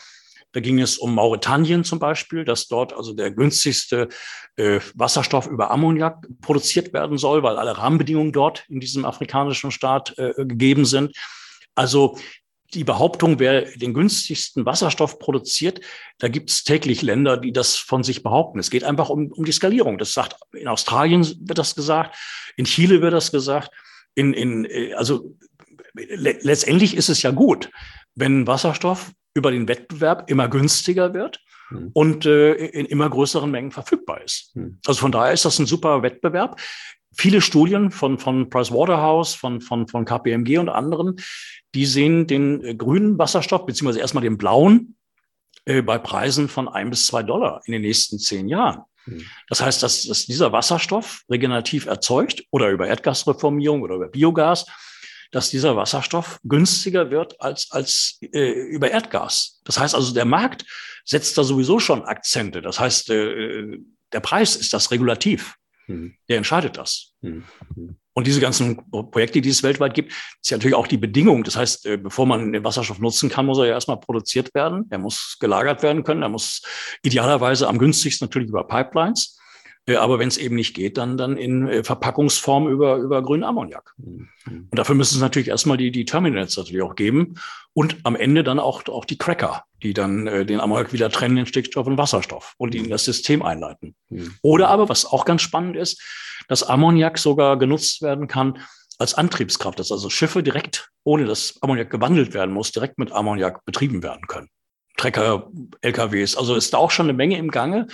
[0.52, 4.08] Da ging es um Mauretanien zum Beispiel, dass dort also der günstigste
[4.56, 10.18] äh, Wasserstoff über Ammoniak produziert werden soll, weil alle Rahmenbedingungen dort in diesem afrikanischen Staat
[10.18, 11.16] äh, gegeben sind.
[11.74, 12.18] Also
[12.74, 15.80] die Behauptung, wer den günstigsten Wasserstoff produziert,
[16.18, 18.59] da gibt es täglich Länder, die das von sich behaupten.
[18.59, 19.98] Es geht einfach um, um die Skalierung.
[19.98, 22.16] Das sagt, in Australien wird das gesagt,
[22.56, 23.70] in Chile wird das gesagt.
[24.14, 25.37] In, in, äh, also
[25.94, 27.70] le letztendlich ist es ja gut,
[28.14, 31.90] wenn Wasserstoff über den Wettbewerb immer günstiger wird mhm.
[31.92, 34.54] und äh, in immer größeren Mengen verfügbar ist.
[34.54, 34.78] Mhm.
[34.87, 36.61] Also von daher ist das ein super Wettbewerb.
[37.16, 41.16] Viele Studien von, von Pricewaterhouse, von, von, von KPMG und anderen,
[41.74, 44.96] die sehen den äh, grünen Wasserstoff, beziehungsweise erstmal den blauen,
[45.64, 48.82] äh, bei Preisen von ein bis zwei Dollar in den nächsten zehn Jahren.
[49.06, 49.24] Mhm.
[49.48, 54.66] Das heißt, dass, dass dieser Wasserstoff regenerativ erzeugt oder über Erdgasreformierung oder über Biogas
[55.30, 59.60] dass dieser Wasserstoff günstiger wird als, als äh, über Erdgas.
[59.64, 60.64] Das heißt also, der Markt
[61.04, 62.62] setzt da sowieso schon Akzente.
[62.62, 63.78] Das heißt, äh,
[64.12, 65.54] der Preis ist das Regulativ.
[65.90, 66.14] Mhm.
[66.29, 67.14] Der entscheidet das.
[67.20, 67.44] Mhm.
[68.12, 71.44] Und diese ganzen Projekte, die es weltweit gibt, ist ja natürlich auch die Bedingung.
[71.44, 74.87] Das heißt, äh, bevor man den Wasserstoff nutzen kann, muss er ja erstmal produziert werden.
[74.90, 76.22] Er muss gelagert werden können.
[76.22, 76.62] Er muss
[77.03, 79.39] idealerweise am günstigsten natürlich über Pipelines.
[79.86, 83.44] Äh, aber wenn es eben nicht geht, dann, dann in äh, Verpackungsform über, über grünen
[83.44, 83.94] Ammoniak.
[83.98, 84.28] Mhm.
[84.46, 87.34] Und dafür müssen es natürlich erstmal die, die Terminals natürlich auch geben
[87.72, 91.38] und am Ende dann auch, auch die Cracker, die dann äh, den Ammoniak wieder trennen
[91.38, 93.94] in Stickstoff und Wasserstoff und in das System einleiten.
[94.08, 94.34] Mhm.
[94.42, 96.02] Oder aber, was auch ganz spannend ist,
[96.48, 98.58] dass Ammoniak sogar genutzt werden kann
[98.98, 103.64] als Antriebskraft, dass also Schiffe direkt, ohne dass Ammoniak gewandelt werden muss, direkt mit Ammoniak
[103.64, 104.48] betrieben werden können.
[104.98, 107.86] Trecker, LKWs, also ist da auch schon eine Menge im Gange.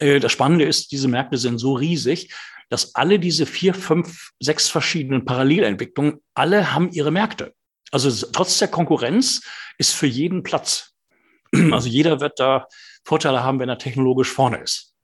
[0.00, 2.34] Äh, das Spannende ist, diese Märkte sind so riesig,
[2.68, 7.54] dass alle diese vier, fünf, sechs verschiedenen Parallelentwicklungen, alle haben ihre Märkte.
[7.92, 9.42] Also trotz der Konkurrenz
[9.78, 10.94] ist für jeden Platz.
[11.72, 12.68] Also jeder wird da
[13.04, 14.94] Vorteile haben, wenn er technologisch vorne ist.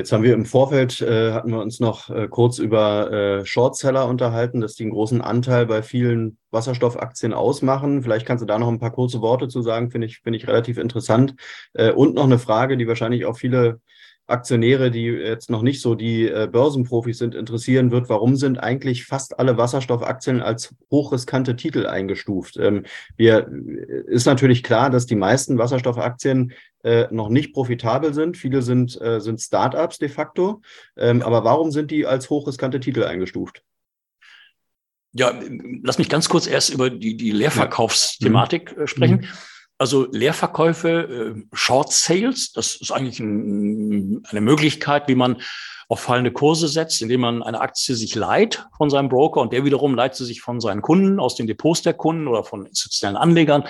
[0.00, 4.08] Jetzt haben wir im Vorfeld, äh, hatten wir uns noch äh, kurz über äh, Shortseller
[4.08, 8.02] unterhalten, dass die einen großen Anteil bei vielen Wasserstoffaktien ausmachen.
[8.02, 10.48] Vielleicht kannst du da noch ein paar kurze Worte zu sagen, finde ich, finde ich
[10.48, 11.34] relativ interessant.
[11.74, 13.82] Äh, und noch eine Frage, die wahrscheinlich auch viele
[14.30, 19.04] Aktionäre, die jetzt noch nicht so die äh, Börsenprofis sind, interessieren wird, warum sind eigentlich
[19.04, 22.56] fast alle Wasserstoffaktien als hochriskante Titel eingestuft?
[22.56, 22.84] Ähm,
[23.16, 28.36] wir, äh, ist natürlich klar, dass die meisten Wasserstoffaktien äh, noch nicht profitabel sind.
[28.36, 30.62] Viele sind, äh, sind Startups de facto.
[30.96, 33.62] Ähm, aber warum sind die als hochriskante Titel eingestuft?
[35.12, 35.32] Ja,
[35.82, 38.82] lass mich ganz kurz erst über die, die Leerverkaufsthematik ja.
[38.82, 39.16] Äh, sprechen.
[39.16, 39.28] Mhm.
[39.80, 45.40] Also Leerverkäufe, äh, Short Sales, das ist eigentlich ein, eine Möglichkeit, wie man
[45.88, 49.64] auf fallende Kurse setzt, indem man eine Aktie sich leiht von seinem Broker und der
[49.64, 53.16] wiederum leiht sie sich von seinen Kunden, aus den Depots der Kunden oder von institutionellen
[53.16, 53.64] Anlegern.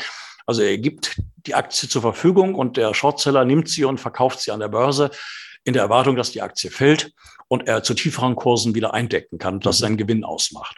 [0.46, 4.50] Also er gibt die Aktie zur Verfügung und der Shortseller nimmt sie und verkauft sie
[4.50, 5.12] an der Börse
[5.62, 7.12] in der Erwartung, dass die Aktie fällt
[7.46, 10.76] und er zu tieferen Kursen wieder eindecken kann und das seinen Gewinn ausmacht.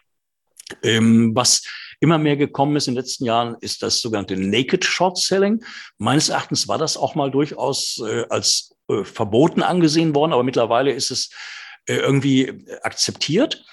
[0.83, 1.63] Ähm, was
[2.03, 5.65] immer mehr gekommen ist in den letzten Jahren, ist das sogenannte Naked Short Selling.
[5.99, 10.91] Meines Erachtens war das auch mal durchaus äh, als äh, verboten angesehen worden, aber mittlerweile
[10.91, 11.31] ist es
[11.87, 13.65] äh, irgendwie akzeptiert.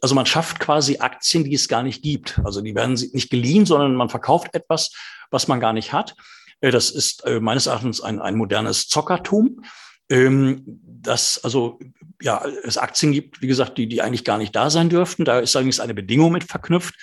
[0.00, 2.40] Also man schafft quasi Aktien, die es gar nicht gibt.
[2.44, 4.92] Also die werden nicht geliehen, sondern man verkauft etwas,
[5.32, 6.14] was man gar nicht hat.
[6.60, 9.64] Äh, das ist äh, meines Erachtens ein, ein modernes Zockertum.
[10.08, 10.62] Ähm,
[11.02, 11.80] dass also
[12.20, 15.24] ja es Aktien gibt, wie gesagt, die die eigentlich gar nicht da sein dürften.
[15.24, 16.94] Da ist allerdings eine Bedingung mit verknüpft,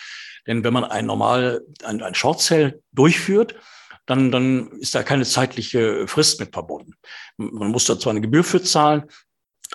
[0.47, 3.55] denn wenn man ein normal, ein, ein Short Sale durchführt,
[4.05, 6.93] dann, dann ist da keine zeitliche Frist mit verbunden.
[7.37, 9.03] Man muss da zwar eine Gebühr für zahlen,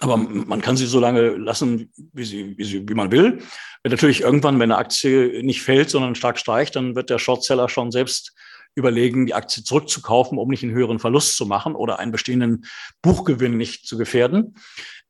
[0.00, 3.42] aber man kann sie so lange lassen, wie, sie, wie, sie, wie man will.
[3.85, 7.92] Natürlich irgendwann, wenn eine Aktie nicht fällt, sondern stark steigt, dann wird der Shortseller schon
[7.92, 8.35] selbst
[8.74, 12.64] überlegen, die Aktie zurückzukaufen, um nicht einen höheren Verlust zu machen oder einen bestehenden
[13.03, 14.57] Buchgewinn nicht zu gefährden.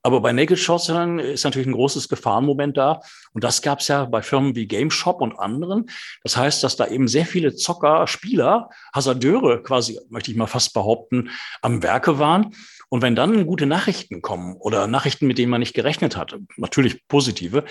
[0.07, 3.01] Aber bei Naked Shortsellern ist natürlich ein großes Gefahrenmoment da.
[3.33, 5.87] Und das gab es ja bei Firmen wie GameShop und anderen.
[6.23, 10.75] Das heißt, dass da eben sehr viele Zocker, Spieler, Hasardeure quasi, möchte ich mal fast
[10.75, 11.31] behaupten,
[11.63, 12.55] am Werke waren.
[12.91, 17.09] Und wenn dann gute Nachrichten kommen oder Nachrichten, mit denen man nicht gerechnet hat, natürlich
[17.09, 17.65] positive,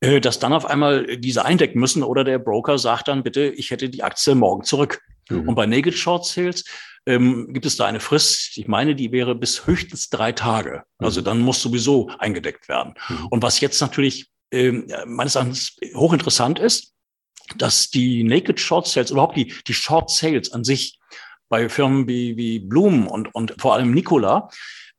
[0.00, 3.70] äh, dass dann auf einmal diese eindecken müssen oder der Broker sagt dann bitte, ich
[3.70, 5.00] hätte die Aktie morgen zurück.
[5.30, 5.48] Mhm.
[5.48, 6.64] Und bei Naked Short Sales
[7.06, 10.84] ähm, gibt es da eine Frist, ich meine, die wäre bis höchstens drei Tage.
[10.98, 11.24] Also mhm.
[11.24, 12.94] dann muss sowieso eingedeckt werden.
[13.08, 13.26] Mhm.
[13.28, 16.94] Und was jetzt natürlich ähm, meines Erachtens hochinteressant ist,
[17.56, 20.98] dass die Naked Short Sales, überhaupt die, die Short Sales an sich
[21.48, 24.50] bei Firmen wie, wie Bloom und, und vor allem Nikola,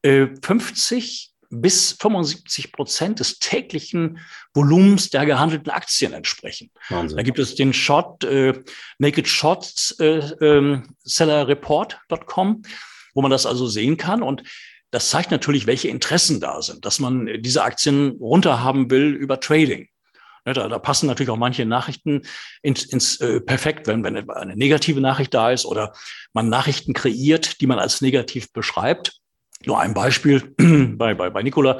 [0.01, 4.19] äh, 50 bis 75 Prozent des täglichen
[4.53, 6.71] Volumens der gehandelten Aktien entsprechen.
[6.89, 7.17] Wahnsinn.
[7.17, 8.53] Da gibt es den Short, äh,
[8.99, 12.61] Naked Short äh, äh, Seller Report.com,
[13.13, 14.21] wo man das also sehen kann.
[14.21, 14.43] Und
[14.91, 19.87] das zeigt natürlich, welche Interessen da sind, dass man diese Aktien runterhaben will über Trading.
[20.45, 22.23] Da, da passen natürlich auch manche Nachrichten
[22.61, 25.93] ins, ins äh, perfekt, wenn, wenn eine negative Nachricht da ist oder
[26.33, 29.18] man Nachrichten kreiert, die man als negativ beschreibt.
[29.65, 30.53] Nur ein Beispiel
[30.97, 31.79] bei, bei, bei Nikola.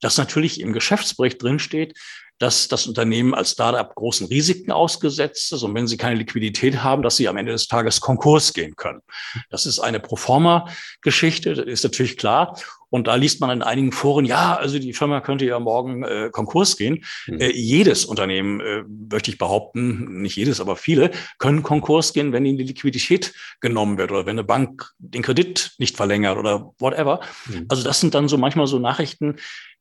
[0.00, 1.94] dass natürlich im Geschäftsbericht drinsteht,
[2.38, 7.02] dass das Unternehmen als Startup großen Risiken ausgesetzt ist und wenn sie keine Liquidität haben,
[7.02, 9.00] dass sie am Ende des Tages Konkurs gehen können.
[9.48, 12.60] Das ist eine Proforma-Geschichte, ist natürlich klar.
[12.90, 16.30] Und da liest man in einigen Foren, ja, also die Firma könnte ja morgen äh,
[16.30, 17.04] Konkurs gehen.
[17.26, 17.40] Mhm.
[17.40, 22.46] Äh, jedes Unternehmen, äh, möchte ich behaupten, nicht jedes, aber viele, können Konkurs gehen, wenn
[22.46, 27.20] ihnen die Liquidität genommen wird oder wenn eine Bank den Kredit nicht verlängert oder whatever.
[27.46, 27.66] Mhm.
[27.68, 29.36] Also das sind dann so manchmal so Nachrichten,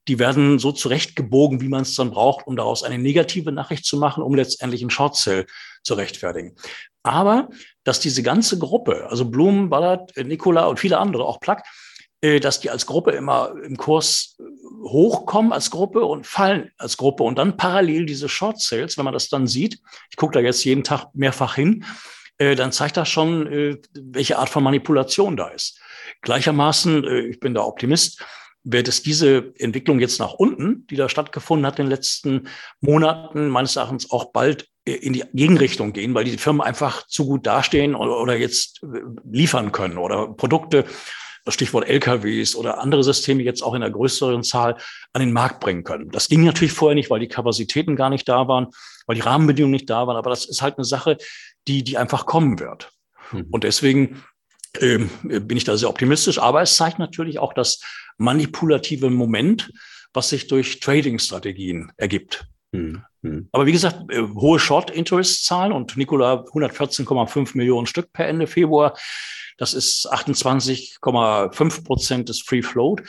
[0.07, 3.97] die werden so zurechtgebogen, wie man es dann braucht, um daraus eine negative Nachricht zu
[3.97, 5.45] machen, um letztendlich einen Short Sale
[5.83, 6.55] zu rechtfertigen.
[7.03, 7.49] Aber
[7.83, 11.55] dass diese ganze Gruppe, also Blum, Ballard, Nikola und viele andere, auch äh,
[12.41, 14.37] dass die als Gruppe immer im Kurs
[14.83, 19.13] hochkommen als Gruppe und fallen als Gruppe und dann parallel diese Short Sales, wenn man
[19.13, 21.83] das dann sieht, ich gucke da jetzt jeden Tag mehrfach hin,
[22.37, 25.79] äh, dann zeigt das schon, äh, welche Art von Manipulation da ist.
[26.21, 28.23] Gleichermaßen, ich bin da Optimist,
[28.63, 32.47] wird es diese Entwicklung jetzt nach unten, die da stattgefunden hat in den letzten
[32.81, 37.45] Monaten, meines Erachtens auch bald in die Gegenrichtung gehen, weil die Firmen einfach zu gut
[37.45, 40.85] dastehen oder, jetzt äh, liefern können oder Produkte,
[41.45, 44.77] das Stichwort LKWs oder andere Systeme jetzt auch in einer größeren Zahl
[45.13, 46.09] an den Markt bringen können.
[46.09, 48.67] Das ging natürlich vorher nicht, weil die Kapazitäten gar nicht da waren,
[49.05, 51.17] weil die Rahmenbedingungen nicht da waren, aber das ist halt eine Sache,
[51.67, 52.91] die, die einfach kommen wird.
[53.31, 53.47] Mhm.
[53.51, 54.23] Und deswegen
[54.81, 56.39] ähm, bin ich da sehr optimistisch.
[56.39, 57.81] Aber es zeigt natürlich auch das
[58.17, 59.71] manipulative Moment,
[60.13, 62.45] was sich durch Trading-Strategien ergibt.
[62.73, 63.49] Hm, hm.
[63.51, 68.95] Aber wie gesagt, äh, hohe Short-Interest-Zahlen und Nikola 114,5 Millionen Stück per Ende Februar.
[69.57, 73.01] Das ist 28,5 Prozent des Free Float.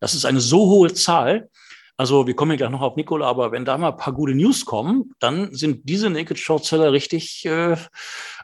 [0.00, 1.50] Das ist eine so hohe Zahl.
[1.96, 4.34] Also wir kommen ja gleich noch auf Nikola, aber wenn da mal ein paar gute
[4.34, 7.76] News kommen, dann sind diese Naked Short Seller richtig äh,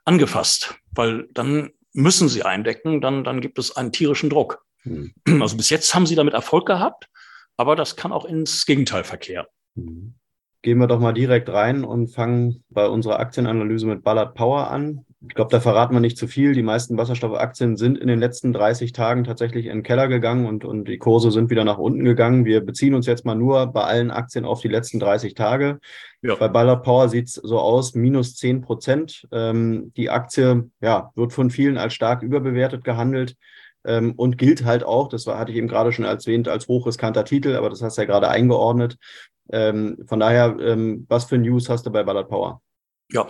[0.04, 4.62] angefasst, weil dann müssen sie eindecken, dann, dann gibt es einen tierischen Druck.
[4.84, 5.14] Mhm.
[5.40, 7.08] Also bis jetzt haben sie damit Erfolg gehabt,
[7.56, 9.46] aber das kann auch ins Gegenteil verkehren.
[9.74, 10.14] Mhm.
[10.62, 15.04] Gehen wir doch mal direkt rein und fangen bei unserer Aktienanalyse mit Ballard Power an.
[15.28, 16.54] Ich glaube, da verraten wir nicht zu viel.
[16.54, 20.64] Die meisten Wasserstoffaktien sind in den letzten 30 Tagen tatsächlich in den Keller gegangen und,
[20.64, 22.44] und die Kurse sind wieder nach unten gegangen.
[22.44, 25.78] Wir beziehen uns jetzt mal nur bei allen Aktien auf die letzten 30 Tage.
[26.22, 26.34] Ja.
[26.36, 29.26] Bei Ballard Power sieht es so aus, minus 10 Prozent.
[29.32, 33.36] Ähm, die Aktie ja, wird von vielen als stark überbewertet gehandelt
[33.84, 37.24] ähm, und gilt halt auch, das war, hatte ich eben gerade schon erwähnt, als hochriskanter
[37.24, 38.96] Titel, aber das hast du ja gerade eingeordnet.
[39.50, 42.60] Ähm, von daher, ähm, was für News hast du bei Ballard Power?
[43.12, 43.26] Ja,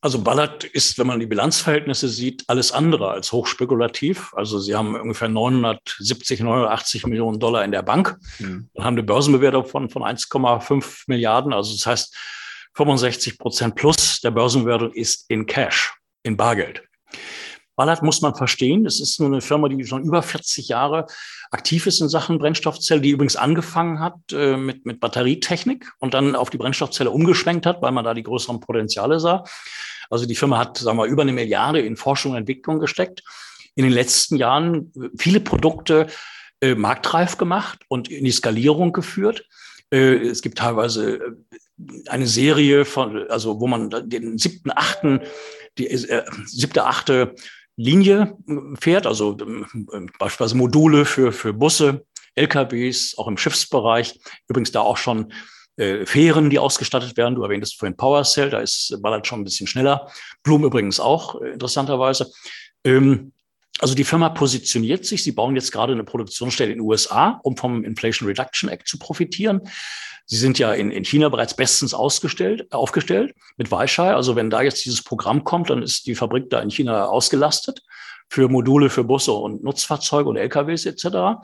[0.00, 4.32] also Ballard ist, wenn man die Bilanzverhältnisse sieht, alles andere als hochspekulativ.
[4.34, 8.68] Also sie haben ungefähr 970, 980 Millionen Dollar in der Bank mhm.
[8.72, 11.52] und haben eine Börsenbewertung von, von 1,5 Milliarden.
[11.52, 12.16] Also das heißt
[12.74, 16.87] 65 Prozent plus der Börsenbewertung ist in Cash, in Bargeld.
[17.78, 18.86] Ballard muss man verstehen.
[18.86, 21.06] Es ist nur eine Firma, die schon über 40 Jahre
[21.52, 26.34] aktiv ist in Sachen Brennstoffzelle, die übrigens angefangen hat äh, mit, mit Batterietechnik und dann
[26.34, 29.44] auf die Brennstoffzelle umgeschwenkt hat, weil man da die größeren Potenziale sah.
[30.10, 33.22] Also die Firma hat, sagen wir, über eine Milliarde in Forschung und Entwicklung gesteckt.
[33.76, 36.08] In den letzten Jahren viele Produkte
[36.60, 39.46] äh, marktreif gemacht und in die Skalierung geführt.
[39.92, 45.20] Äh, es gibt teilweise äh, eine Serie von, also wo man den siebten, achten,
[45.78, 47.36] die äh, siebte, achte
[47.78, 48.36] Linie
[48.80, 54.18] fährt, also ähm, beispielsweise Module für, für Busse, LKWs, auch im Schiffsbereich.
[54.48, 55.32] Übrigens da auch schon
[55.76, 57.36] äh, Fähren, die ausgestattet werden.
[57.36, 60.10] Du erwähntest vorhin PowerCell, da ist Ballard schon ein bisschen schneller.
[60.42, 62.32] Blum übrigens auch, äh, interessanterweise.
[62.82, 63.32] Ähm,
[63.78, 65.22] also die Firma positioniert sich.
[65.22, 68.98] Sie bauen jetzt gerade eine Produktionsstelle in den USA, um vom Inflation Reduction Act zu
[68.98, 69.60] profitieren.
[70.30, 74.12] Sie sind ja in, in China bereits bestens ausgestellt, aufgestellt mit Weichai.
[74.12, 77.82] Also wenn da jetzt dieses Programm kommt, dann ist die Fabrik da in China ausgelastet
[78.28, 81.40] für Module für Busse und Nutzfahrzeuge und LKWs etc.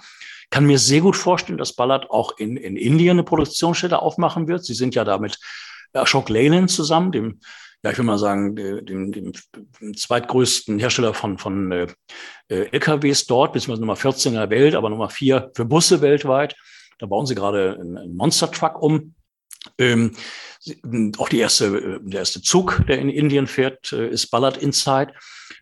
[0.50, 4.66] Kann mir sehr gut vorstellen, dass Ballard auch in, in Indien eine Produktionsstätte aufmachen wird.
[4.66, 5.38] Sie sind ja da mit
[5.94, 7.40] Ashok Leyland zusammen, dem,
[7.82, 9.32] ja, ich will mal sagen, dem, dem,
[9.96, 11.86] zweitgrößten Hersteller von, von äh,
[12.48, 16.54] LKWs dort, beziehungsweise Nummer 14 in der Welt, aber Nummer 4 für Busse weltweit.
[16.98, 19.14] Da bauen sie gerade einen Monster Truck um.
[19.78, 20.14] Ähm,
[21.18, 25.12] auch die erste, der erste Zug, der in Indien fährt, äh, ist Ballard Inside.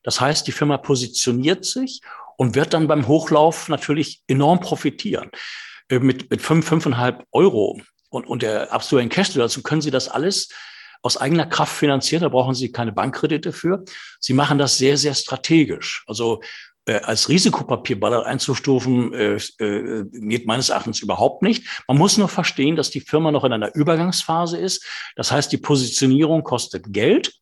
[0.02, 2.00] Das heißt, die Firma positioniert sich
[2.36, 5.30] und wird dann beim Hochlauf natürlich enorm profitieren.
[5.88, 10.48] Äh, mit, mit fünf, fünfeinhalb Euro und, und der absoluten Cash-Situation können Sie das alles
[11.02, 12.22] aus eigener Kraft finanzieren.
[12.22, 13.84] Da brauchen Sie keine Bankkredite für.
[14.20, 16.04] Sie machen das sehr, sehr strategisch.
[16.06, 16.46] Also äh,
[16.86, 21.64] als Risikopapier Ballard einzustufen, äh, äh, geht meines Erachtens überhaupt nicht.
[21.86, 24.84] Man muss nur verstehen, dass die Firma noch in einer Übergangsphase ist.
[25.16, 27.34] Das heißt, die Positionierung kostet Geld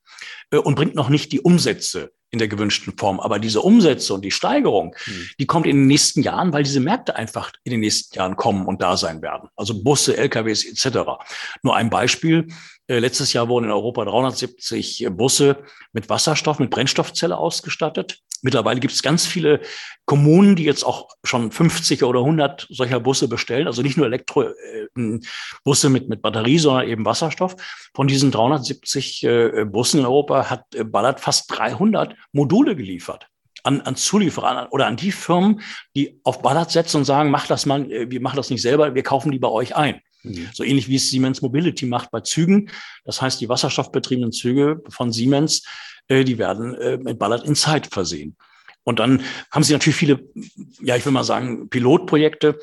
[0.51, 3.19] äh, und bringt noch nicht die Umsätze in der gewünschten Form.
[3.19, 5.27] Aber diese Umsätze und die Steigerung, mhm.
[5.41, 8.67] die kommt in den nächsten Jahren, weil diese Märkte einfach in den nächsten Jahren kommen
[8.67, 9.49] und da sein werden.
[9.57, 10.99] Also Busse, LKWs etc.
[11.63, 12.47] Nur ein Beispiel.
[12.91, 15.59] Äh, letztes Jahr wurden in Europa 370 Busse
[15.93, 18.19] mit Wasserstoff, mit Brennstoffzelle ausgestattet.
[18.43, 19.61] Mittlerweile gibt es ganz viele
[20.07, 23.69] Kommunen, die jetzt auch schon 50 oder 100 solcher Busse bestellen.
[23.69, 27.55] Also nicht nur Elektrobusse äh, mit, mit Batterie, sondern eben Wasserstoff.
[27.95, 33.29] Von diesen 370 äh, Bussen in Europa hat Ballard fast 300 Module geliefert
[33.63, 35.61] an, an Zulieferer oder an die Firmen,
[35.95, 39.03] die auf Ballard setzen und sagen, mach das mal, wir machen das nicht selber, wir
[39.05, 40.01] kaufen die bei euch ein.
[40.23, 40.49] Mhm.
[40.53, 42.71] So ähnlich wie es Siemens Mobility macht bei Zügen.
[43.05, 45.65] Das heißt, die wasserstoffbetriebenen Züge von Siemens,
[46.09, 48.37] äh, die werden äh, mit Ballard Insight versehen.
[48.85, 50.21] Und dann haben sie natürlich viele,
[50.81, 52.59] ja, ich will mal sagen, Pilotprojekte.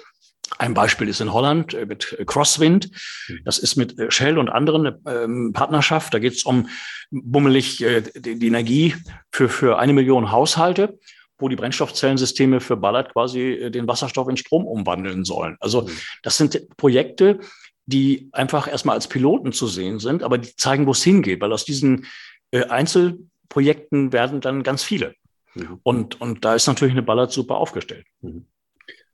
[0.60, 2.90] Ein Beispiel ist in Holland äh, mit Crosswind.
[3.28, 3.40] Mhm.
[3.46, 6.14] Das ist mit äh, Shell und anderen eine ähm, Partnerschaft.
[6.14, 6.70] Da geht es um
[7.12, 8.96] bummelig äh, die, die Energie
[9.32, 11.00] für, für eine Million Haushalte
[11.38, 15.58] wo die Brennstoffzellensysteme für Ballard quasi äh, den Wasserstoff in Strom umwandeln sollen.
[15.60, 15.92] Also mhm.
[16.24, 17.40] das sind Projekte,
[17.86, 21.54] die einfach erstmal als Piloten zu sehen sind, aber die zeigen, wo es hingeht, weil
[21.54, 22.06] aus diesen
[22.52, 25.16] äh, Einzelprojekten werden dann ganz viele.
[25.56, 25.80] Mhm.
[25.84, 28.06] Und, und da ist natürlich eine Ballard super aufgestellt.
[28.22, 28.46] Mhm.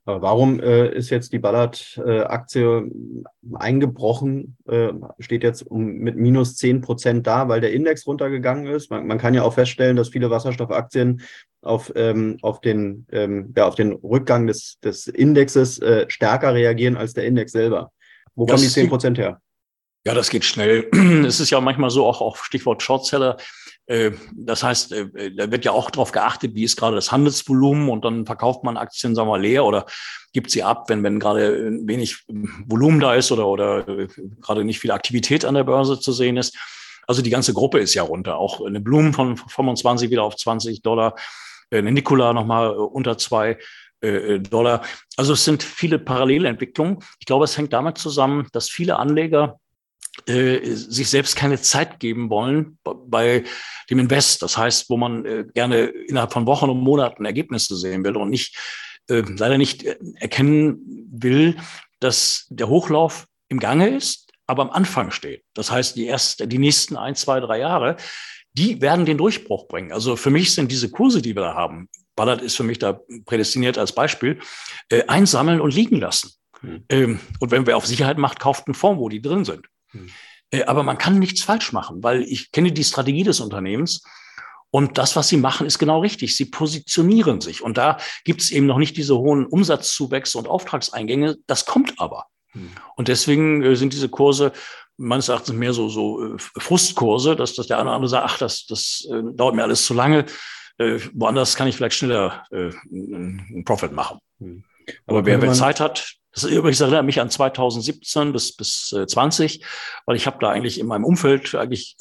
[0.05, 2.91] Aber warum äh, ist jetzt die Ballard-Aktie äh,
[3.53, 4.57] eingebrochen?
[4.67, 8.91] Äh, steht jetzt um, mit minus 10 Prozent da, weil der Index runtergegangen ist.
[8.91, 11.21] Man, man, kann ja auch feststellen, dass viele Wasserstoffaktien
[11.63, 16.97] auf, ähm, auf, den, ähm, ja, auf den Rückgang des, des Indexes äh, stärker reagieren
[16.97, 17.91] als der Index selber.
[18.35, 19.39] Wo das kommen die 10 Prozent her?
[20.05, 20.89] Ja, das geht schnell.
[21.25, 23.37] Es ist ja manchmal so, auch auf Stichwort Shortseller,
[23.85, 27.89] äh, das heißt, äh, da wird ja auch darauf geachtet, wie ist gerade das Handelsvolumen
[27.89, 29.85] und dann verkauft man Aktien, sagen wir, leer oder
[30.31, 32.23] gibt sie ab, wenn, wenn gerade wenig
[32.65, 34.07] Volumen da ist oder, oder äh,
[34.41, 36.57] gerade nicht viel Aktivität an der Börse zu sehen ist.
[37.07, 38.37] Also die ganze Gruppe ist ja runter.
[38.37, 41.15] Auch eine Blumen von 25 wieder auf 20 Dollar,
[41.81, 43.57] Nikola nochmal unter zwei
[44.01, 44.81] Dollar.
[45.15, 46.99] Also es sind viele Parallelentwicklungen.
[47.19, 49.61] Ich glaube, es hängt damit zusammen, dass viele Anleger
[50.27, 53.43] äh, sich selbst keine Zeit geben wollen bei
[53.89, 54.43] dem Invest.
[54.43, 58.29] Das heißt, wo man äh, gerne innerhalb von Wochen und Monaten Ergebnisse sehen will und
[58.29, 58.55] nicht
[59.09, 61.57] äh, leider nicht äh, erkennen will,
[61.99, 65.43] dass der Hochlauf im Gange ist, aber am Anfang steht.
[65.55, 67.97] Das heißt, die ersten, die nächsten ein, zwei, drei Jahre,
[68.53, 69.91] die werden den Durchbruch bringen.
[69.91, 72.99] Also für mich sind diese Kurse, die wir da haben, Ballard ist für mich da
[73.25, 74.39] prädestiniert als Beispiel,
[74.89, 76.31] äh, einsammeln und liegen lassen.
[76.61, 76.83] Mhm.
[76.89, 79.67] Ähm, und wenn wer auf Sicherheit macht, kauft einen Fonds, wo die drin sind.
[79.91, 80.09] Hm.
[80.51, 84.03] Äh, aber man kann nichts falsch machen, weil ich kenne die Strategie des Unternehmens.
[84.69, 86.35] Und das, was sie machen, ist genau richtig.
[86.35, 87.61] Sie positionieren sich.
[87.61, 91.37] Und da gibt es eben noch nicht diese hohen Umsatzzuwächse und Auftragseingänge.
[91.45, 92.25] Das kommt aber.
[92.53, 92.71] Hm.
[92.95, 94.51] Und deswegen äh, sind diese Kurse
[94.97, 98.37] meines Erachtens mehr so, so äh, Frustkurse, dass, dass der eine oder andere sagt, ach,
[98.37, 100.25] das, das äh, dauert mir alles zu lange.
[100.77, 104.19] Äh, woanders kann ich vielleicht schneller äh, einen Profit machen.
[104.39, 104.63] Hm.
[105.05, 109.61] Aber, Aber wer, wer Zeit hat, das übrigens erinnert mich an 2017 bis, bis 20,
[109.61, 109.65] äh,
[110.05, 111.95] weil ich habe da eigentlich in meinem Umfeld eigentlich,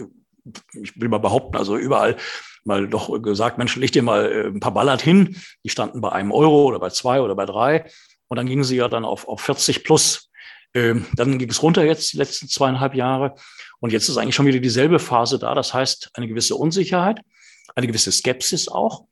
[0.72, 2.16] ich will mal behaupten, also überall
[2.64, 5.36] mal doch gesagt, Mensch, leg dir mal äh, ein paar Ballert hin.
[5.64, 7.90] Die standen bei einem Euro oder bei zwei oder bei drei.
[8.28, 10.30] Und dann gingen sie ja dann auf, auf 40 plus.
[10.74, 13.34] Ähm, dann ging es runter jetzt die letzten zweieinhalb Jahre.
[13.80, 15.54] Und jetzt ist eigentlich schon wieder dieselbe Phase da.
[15.54, 17.20] Das heißt, eine gewisse Unsicherheit,
[17.74, 19.06] eine gewisse Skepsis auch.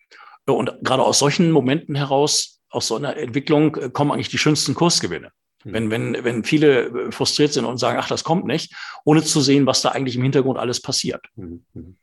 [0.46, 4.74] Und gerade aus solchen Momenten heraus aus so einer Entwicklung äh, kommen eigentlich die schönsten
[4.74, 5.32] Kursgewinne.
[5.62, 5.72] Hm.
[5.72, 9.40] Wenn, wenn, wenn viele äh, frustriert sind und sagen, ach, das kommt nicht, ohne zu
[9.40, 11.26] sehen, was da eigentlich im Hintergrund alles passiert.
[11.36, 11.96] Hm, hm.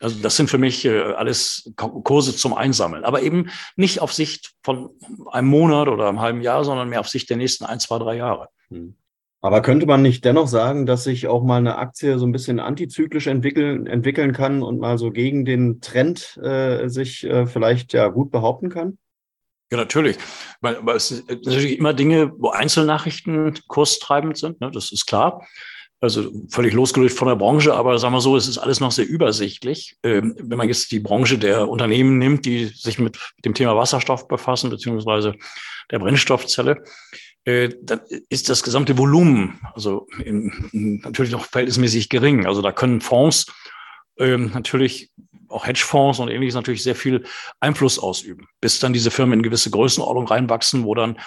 [0.00, 4.52] Also das sind für mich äh, alles Kurse zum Einsammeln, aber eben nicht auf Sicht
[4.62, 4.90] von
[5.32, 8.16] einem Monat oder einem halben Jahr, sondern mehr auf Sicht der nächsten ein, zwei, drei
[8.16, 8.48] Jahre.
[9.40, 12.58] Aber könnte man nicht dennoch sagen, dass sich auch mal eine Aktie so ein bisschen
[12.58, 18.08] antizyklisch entwickeln, entwickeln kann und mal so gegen den Trend äh, sich äh, vielleicht ja
[18.08, 18.98] gut behaupten kann?
[19.70, 20.16] Ja, natürlich.
[20.60, 24.70] Weil, weil es sind natürlich immer Dinge, wo Einzelnachrichten kurstreibend sind, ne?
[24.72, 25.46] das ist klar.
[26.00, 29.06] Also völlig losgelöst von der Branche, aber sagen wir so, es ist alles noch sehr
[29.06, 29.96] übersichtlich.
[30.04, 34.28] Ähm, wenn man jetzt die Branche der Unternehmen nimmt, die sich mit dem Thema Wasserstoff
[34.28, 35.34] befassen, beziehungsweise
[35.90, 37.16] der Brennstoffzelle, äh,
[37.82, 42.46] dann ist das gesamte Volumen also in natürlich noch verhältnismäßig gering.
[42.46, 43.46] Also da können Fonds
[44.18, 45.10] ähm, natürlich
[45.48, 47.24] auch Hedgefonds und ähnliches natürlich sehr viel
[47.60, 51.18] Einfluss ausüben, bis dann diese Firmen in gewisse Größenordnung reinwachsen, wo dann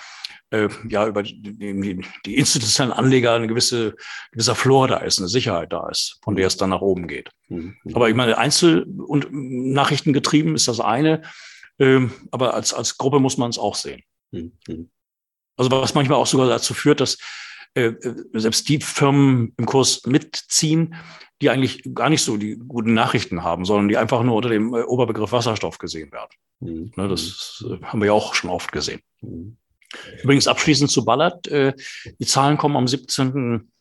[0.52, 3.96] äh, ja über die, die, die institutionellen Anleger eine gewisse
[4.32, 7.30] gewisser Floor da ist, eine Sicherheit da ist, von der es dann nach oben geht.
[7.48, 7.78] Mhm.
[7.93, 11.24] Aber ich meine, Einzel- und Nachrichten getrieben ist das eine.
[11.80, 14.04] Ähm, aber als, als Gruppe muss man es auch sehen.
[14.32, 14.52] Mhm.
[15.58, 17.18] Also was manchmal auch sogar dazu führt, dass
[17.74, 20.95] äh, äh, selbst die Firmen im Kurs mitziehen,
[21.41, 24.74] die eigentlich gar nicht so die guten Nachrichten haben, sondern die einfach nur unter dem
[24.74, 26.32] äh, Oberbegriff Wasserstoff gesehen werden.
[26.60, 26.91] Mhm.
[26.95, 29.02] Ne, das äh, haben wir ja auch schon oft gesehen.
[29.22, 29.58] Mhm.
[30.22, 31.47] Übrigens abschließend zu Ballard.
[31.47, 31.74] Äh,
[32.20, 33.72] die Zahlen kommen am 17.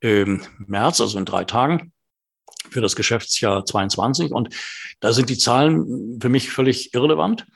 [0.00, 1.92] Ähm, März, also in drei Tagen
[2.70, 4.32] für das Geschäftsjahr 22.
[4.32, 4.54] Und
[5.00, 7.46] da sind die Zahlen für mich völlig irrelevant.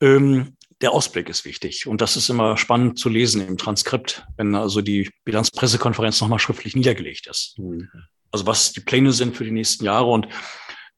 [0.00, 1.86] Ähm, der Ausblick ist wichtig.
[1.86, 6.76] Und das ist immer spannend zu lesen im Transkript, wenn also die Bilanzpressekonferenz nochmal schriftlich
[6.76, 7.58] niedergelegt ist.
[7.58, 7.88] Mhm.
[8.30, 10.28] Also was die Pläne sind für die nächsten Jahre und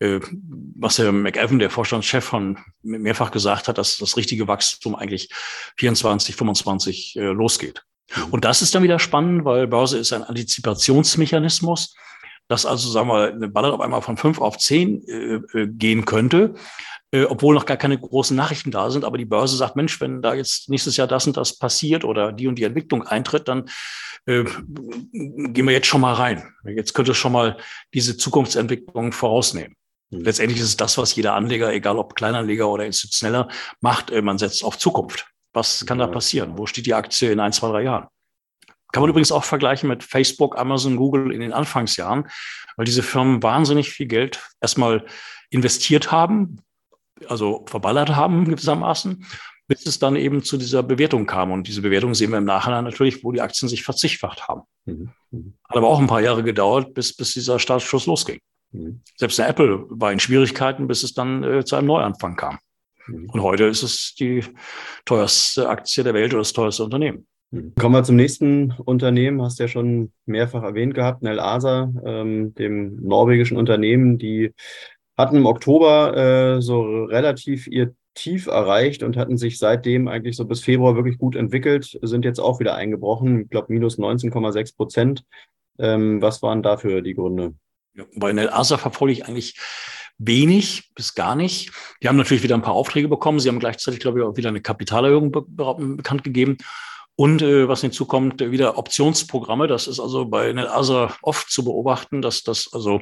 [0.00, 0.20] äh,
[0.76, 5.30] was Herr McEwan, der Vorstandschef, von mehrfach gesagt hat, dass das richtige Wachstum eigentlich
[5.76, 7.82] 24, 25 äh, losgeht.
[8.14, 8.24] Mhm.
[8.32, 11.94] Und das ist dann wieder spannend, weil Börse ist ein Antizipationsmechanismus,
[12.48, 16.04] dass also, sagen wir, eine Ballert auf einmal von fünf auf zehn äh, äh gehen
[16.04, 16.54] könnte
[17.12, 19.04] äh, obwohl noch gar keine großen Nachrichten da sind.
[19.04, 22.32] Aber die Börse sagt, Mensch, wenn da jetzt nächstes Jahr das und das passiert oder
[22.32, 23.68] die und die Entwicklung eintritt, dann
[24.26, 24.44] äh,
[25.12, 26.54] gehen wir jetzt schon mal rein.
[26.64, 27.56] Jetzt könnte es schon mal
[27.94, 29.74] diese Zukunftsentwicklung vorausnehmen.
[30.10, 30.20] Mhm.
[30.20, 33.48] Letztendlich ist es das, was jeder Anleger, egal ob Kleinanleger oder institutioneller,
[33.80, 34.10] macht.
[34.10, 35.26] Äh, man setzt auf Zukunft.
[35.52, 36.56] Was kann da passieren?
[36.56, 38.06] Wo steht die Aktie in ein, zwei, drei Jahren?
[38.92, 42.28] Kann man übrigens auch vergleichen mit Facebook, Amazon, Google in den Anfangsjahren,
[42.76, 45.04] weil diese Firmen wahnsinnig viel Geld erstmal
[45.50, 46.62] investiert haben,
[47.28, 49.24] also verballert haben gewissermaßen,
[49.68, 51.52] bis es dann eben zu dieser Bewertung kam.
[51.52, 54.62] Und diese Bewertung sehen wir im Nachhinein natürlich, wo die Aktien sich verzichtfacht haben.
[54.84, 55.10] Mhm.
[55.30, 55.54] mhm.
[55.68, 58.40] Hat aber auch ein paar Jahre gedauert, bis, bis dieser Startschuss losging.
[58.72, 59.02] Mhm.
[59.16, 62.58] Selbst der Apple war in Schwierigkeiten, bis es dann äh, zu einem Neuanfang kam.
[63.06, 63.30] Mhm.
[63.30, 64.44] Und heute ist es die
[65.04, 67.26] teuerste Aktie der Welt oder das teuerste Unternehmen.
[67.50, 67.74] Mhm.
[67.74, 72.54] Kommen wir zum nächsten Unternehmen, hast du ja schon mehrfach erwähnt gehabt, Nel Asa, ähm,
[72.54, 74.52] dem norwegischen Unternehmen, die
[75.20, 80.44] hatten im Oktober äh, so relativ ihr Tief erreicht und hatten sich seitdem eigentlich so
[80.44, 85.24] bis Februar wirklich gut entwickelt, sind jetzt auch wieder eingebrochen, ich glaube minus 19,6 Prozent.
[85.78, 87.54] Ähm, was waren dafür die Gründe?
[87.94, 89.58] Ja, bei Nel Asa verfolge ich eigentlich
[90.18, 91.72] wenig bis gar nicht.
[92.02, 93.40] Die haben natürlich wieder ein paar Aufträge bekommen.
[93.40, 96.58] Sie haben gleichzeitig, glaube ich, auch wieder eine Kapitalerhöhung be bekannt gegeben.
[97.16, 99.66] Und äh, was hinzukommt, wieder Optionsprogramme.
[99.66, 103.00] Das ist also bei NetAsa oft zu beobachten, dass das also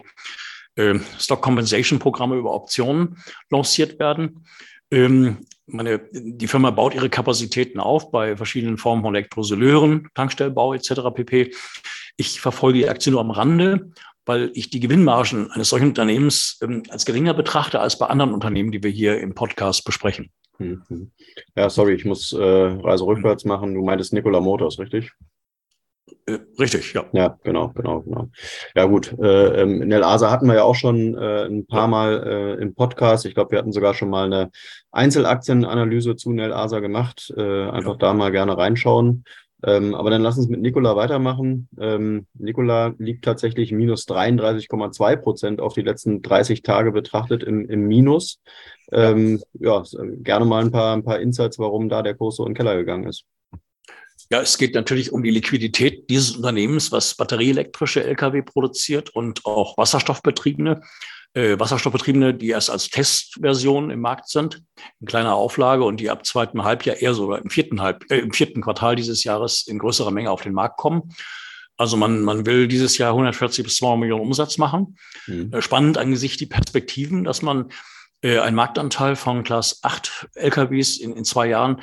[0.79, 3.19] äh, Stock Compensation Programme über Optionen
[3.51, 4.47] lanciert werden.
[4.91, 10.93] Ähm, meine, die Firma baut ihre Kapazitäten auf bei verschiedenen Formen von Elektrosoleuren, Tankstellbau etc.
[11.15, 11.55] pp.
[12.17, 13.91] Ich verfolge die Aktie nur am Rande,
[14.25, 18.73] weil ich die Gewinnmargen eines solchen Unternehmens ähm, als geringer betrachte als bei anderen Unternehmen,
[18.73, 20.31] die wir hier im Podcast besprechen.
[20.59, 21.13] Mhm.
[21.55, 23.75] Ja, sorry, ich muss äh, Reise rückwärts machen.
[23.75, 25.13] Du meintest Nikola Motors, richtig?
[26.27, 27.05] Äh, richtig, ja.
[27.13, 28.29] Ja, genau, genau, genau.
[28.75, 29.15] Ja, gut.
[29.19, 31.89] Äh, ähm, Nel Asa hatten wir ja auch schon äh, ein paar.
[31.89, 33.25] Mal äh, im Podcast.
[33.25, 34.51] Ich glaube, wir hatten sogar schon mal eine
[34.93, 37.33] Einzelaktienanalyse zu Nel Asa gemacht.
[37.37, 37.99] Äh, einfach ja.
[37.99, 39.25] da mal gerne reinschauen.
[39.65, 41.69] Ähm, aber dann lass uns mit Nikola weitermachen.
[41.81, 47.89] Ähm, Nikola liegt tatsächlich minus 33,2 Prozent auf die letzten 30 Tage betrachtet im, im
[47.89, 48.41] Minus.
[48.93, 49.83] Ähm, ja.
[49.83, 52.57] ja, gerne mal ein paar, ein paar Insights, warum da der Kurs so in den
[52.57, 53.25] Keller gegangen ist.
[54.31, 59.79] Ja, es geht natürlich um die Liquidität dieses Unternehmens, was batterieelektrische Lkw produziert und auch
[59.79, 60.83] wasserstoffbetriebene.
[61.35, 64.63] Äh, Wasserstoffbetriebene, die erst als Testversion im Markt sind,
[65.01, 68.33] in kleiner Auflage und die ab zweiten Halbjahr eher sogar im vierten, Halb, äh, im
[68.33, 71.15] vierten Quartal dieses Jahres in größerer Menge auf den Markt kommen.
[71.77, 74.99] Also man, man will dieses Jahr 140 bis 200 Millionen Umsatz machen.
[75.27, 75.53] Mhm.
[75.53, 77.71] Äh, spannend angesichts die Perspektiven, dass man
[78.23, 81.83] äh, einen Marktanteil von Class 8 LKWs in, in zwei Jahren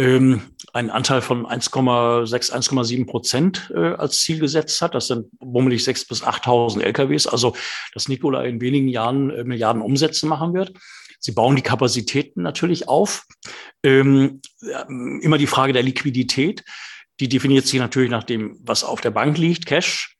[0.00, 0.40] ähm,
[0.72, 4.94] einen Anteil von 1,6, 1,7 Prozent äh, als Ziel gesetzt hat.
[4.94, 7.26] Das sind womöglich 6.000 bis 8.000 LKWs.
[7.26, 7.54] Also,
[7.92, 10.72] dass Nikola in wenigen Jahren äh, Milliarden Umsätze machen wird.
[11.18, 13.26] Sie bauen die Kapazitäten natürlich auf.
[13.82, 14.40] Ähm,
[14.88, 16.64] immer die Frage der Liquidität.
[17.20, 20.16] Die definiert sich natürlich nach dem, was auf der Bank liegt, Cash.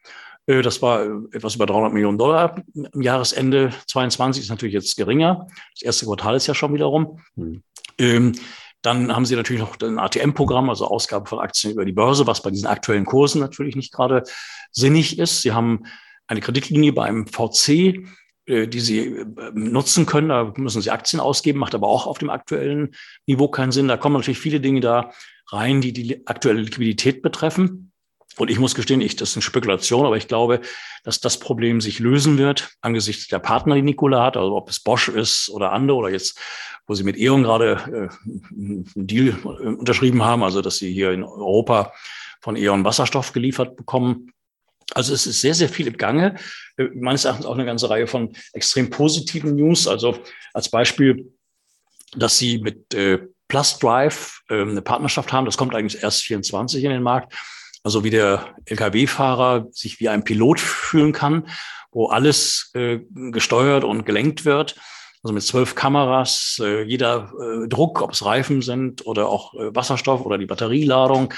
[0.46, 2.62] Äh, das war äh, etwas über 300 Millionen Dollar
[2.92, 5.46] am Jahresende 22, ist natürlich jetzt geringer.
[5.74, 7.20] Das erste Quartal ist ja schon wieder rum.
[7.36, 7.62] Hm.
[7.96, 8.32] Ähm,
[8.82, 12.42] dann haben Sie natürlich noch ein ATM-Programm, also Ausgabe von Aktien über die Börse, was
[12.42, 14.22] bei diesen aktuellen Kursen natürlich nicht gerade
[14.70, 15.42] sinnig ist.
[15.42, 15.84] Sie haben
[16.26, 18.06] eine Kreditlinie bei einem VC,
[18.46, 20.28] äh, die Sie äh, nutzen können.
[20.28, 22.94] Da müssen Sie Aktien ausgeben, macht aber auch auf dem aktuellen
[23.26, 23.88] Niveau keinen Sinn.
[23.88, 25.12] Da kommen natürlich viele Dinge da
[25.48, 27.89] rein, die die aktuelle Liquidität betreffen.
[28.36, 30.60] Und ich muss gestehen, ich, das ist eine Spekulation, aber ich glaube,
[31.04, 34.80] dass das Problem sich lösen wird angesichts der Partner, die Nikola hat, also ob es
[34.80, 36.38] Bosch ist oder andere oder jetzt,
[36.86, 41.12] wo sie mit E.ON gerade äh, einen Deal äh, unterschrieben haben, also dass sie hier
[41.12, 41.92] in Europa
[42.40, 44.32] von E.ON Wasserstoff geliefert bekommen.
[44.94, 46.36] Also es ist sehr, sehr viel im Gange.
[46.76, 49.86] Äh, meines Erachtens auch eine ganze Reihe von extrem positiven News.
[49.86, 50.18] Also
[50.54, 51.32] als Beispiel
[52.16, 53.18] dass sie mit äh,
[53.48, 55.44] Plus Drive äh, eine Partnerschaft haben.
[55.44, 57.34] Das kommt eigentlich erst 24 in den Markt.
[57.82, 61.48] Also wie der Lkw-Fahrer sich wie ein Pilot fühlen kann,
[61.90, 64.76] wo alles äh, gesteuert und gelenkt wird.
[65.22, 69.74] Also mit zwölf Kameras, äh, jeder äh, Druck, ob es Reifen sind oder auch äh,
[69.74, 71.34] Wasserstoff oder die Batterieladung.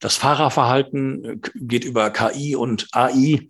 [0.00, 3.48] Das Fahrerverhalten äh, geht über KI und AI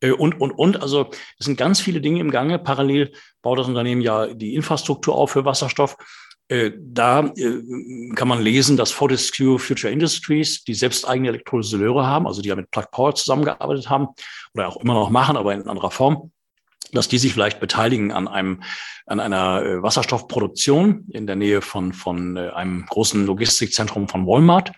[0.00, 0.82] äh, und, und, und.
[0.82, 2.58] Also es sind ganz viele Dinge im Gange.
[2.58, 3.12] Parallel
[3.42, 5.96] baut das Unternehmen ja die Infrastruktur auf für Wasserstoff.
[6.50, 7.62] Äh, da äh,
[8.16, 12.56] kann man lesen, dass Fortescue Future Industries, die selbst eigene Elektrolyseure haben, also die ja
[12.56, 14.08] mit Plug Power zusammengearbeitet haben
[14.52, 16.32] oder auch immer noch machen, aber in anderer Form,
[16.92, 18.64] dass die sich vielleicht beteiligen an einem
[19.06, 24.72] an einer Wasserstoffproduktion in der Nähe von von einem großen Logistikzentrum von Walmart.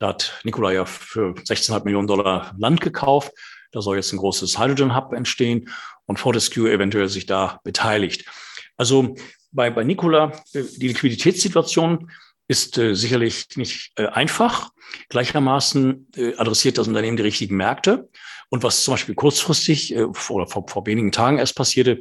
[0.00, 3.30] Da hat Nikola ja für 16,5 Millionen Dollar Land gekauft.
[3.70, 5.68] Da soll jetzt ein großes Hydrogen Hub entstehen
[6.06, 8.24] und Fortescue eventuell sich da beteiligt.
[8.76, 9.14] Also
[9.52, 12.10] bei, bei Nikola, die Liquiditätssituation
[12.48, 14.70] ist äh, sicherlich nicht äh, einfach.
[15.08, 18.08] Gleichermaßen äh, adressiert das Unternehmen die richtigen Märkte.
[18.50, 22.00] Und was zum Beispiel kurzfristig äh, oder vor, vor wenigen Tagen erst passierte,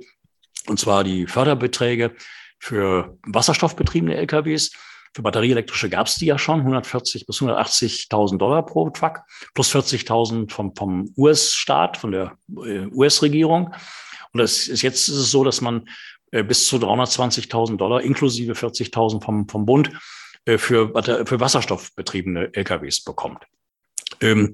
[0.68, 2.16] und zwar die Förderbeträge
[2.60, 4.72] für wasserstoffbetriebene LKWs.
[5.14, 9.22] Für batterieelektrische gab es die ja schon, 140 bis 180.000 Dollar pro Truck,
[9.54, 13.74] plus 40.000 vom, vom US-Staat, von der äh, US-Regierung.
[14.34, 15.90] Und das ist, jetzt ist es so, dass man
[16.32, 19.92] bis zu 320.000 Dollar inklusive 40.000 vom, vom Bund
[20.46, 20.92] äh, für,
[21.26, 23.44] für wasserstoffbetriebene LKWs bekommt.
[24.22, 24.54] Ähm,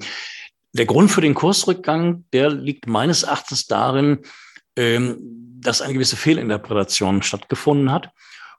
[0.74, 4.20] der Grund für den Kursrückgang, der liegt meines Erachtens darin,
[4.76, 5.18] ähm,
[5.60, 8.12] dass eine gewisse Fehlinterpretation stattgefunden hat.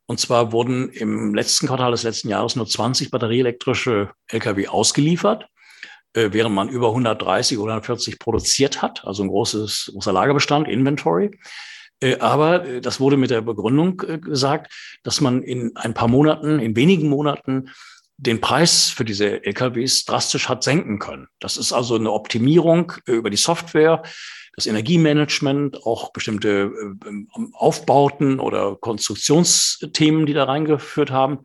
[0.07, 5.47] Und zwar wurden im letzten Quartal des letzten Jahres nur 20 batterieelektrische Lkw ausgeliefert,
[6.15, 11.39] äh, während man über 130 oder 140 produziert hat, also ein großes, großer Lagerbestand, Inventory.
[12.01, 14.73] Äh, aber äh, das wurde mit der Begründung äh, gesagt,
[15.03, 17.71] dass man in ein paar Monaten, in wenigen Monaten
[18.17, 21.29] den Preis für diese LKWs drastisch hat senken können.
[21.39, 24.03] Das ist also eine Optimierung über die Software,
[24.57, 26.73] das Energiemanagement, auch bestimmte
[27.53, 31.39] Aufbauten oder Konstruktionsthemen, die da reingeführt haben.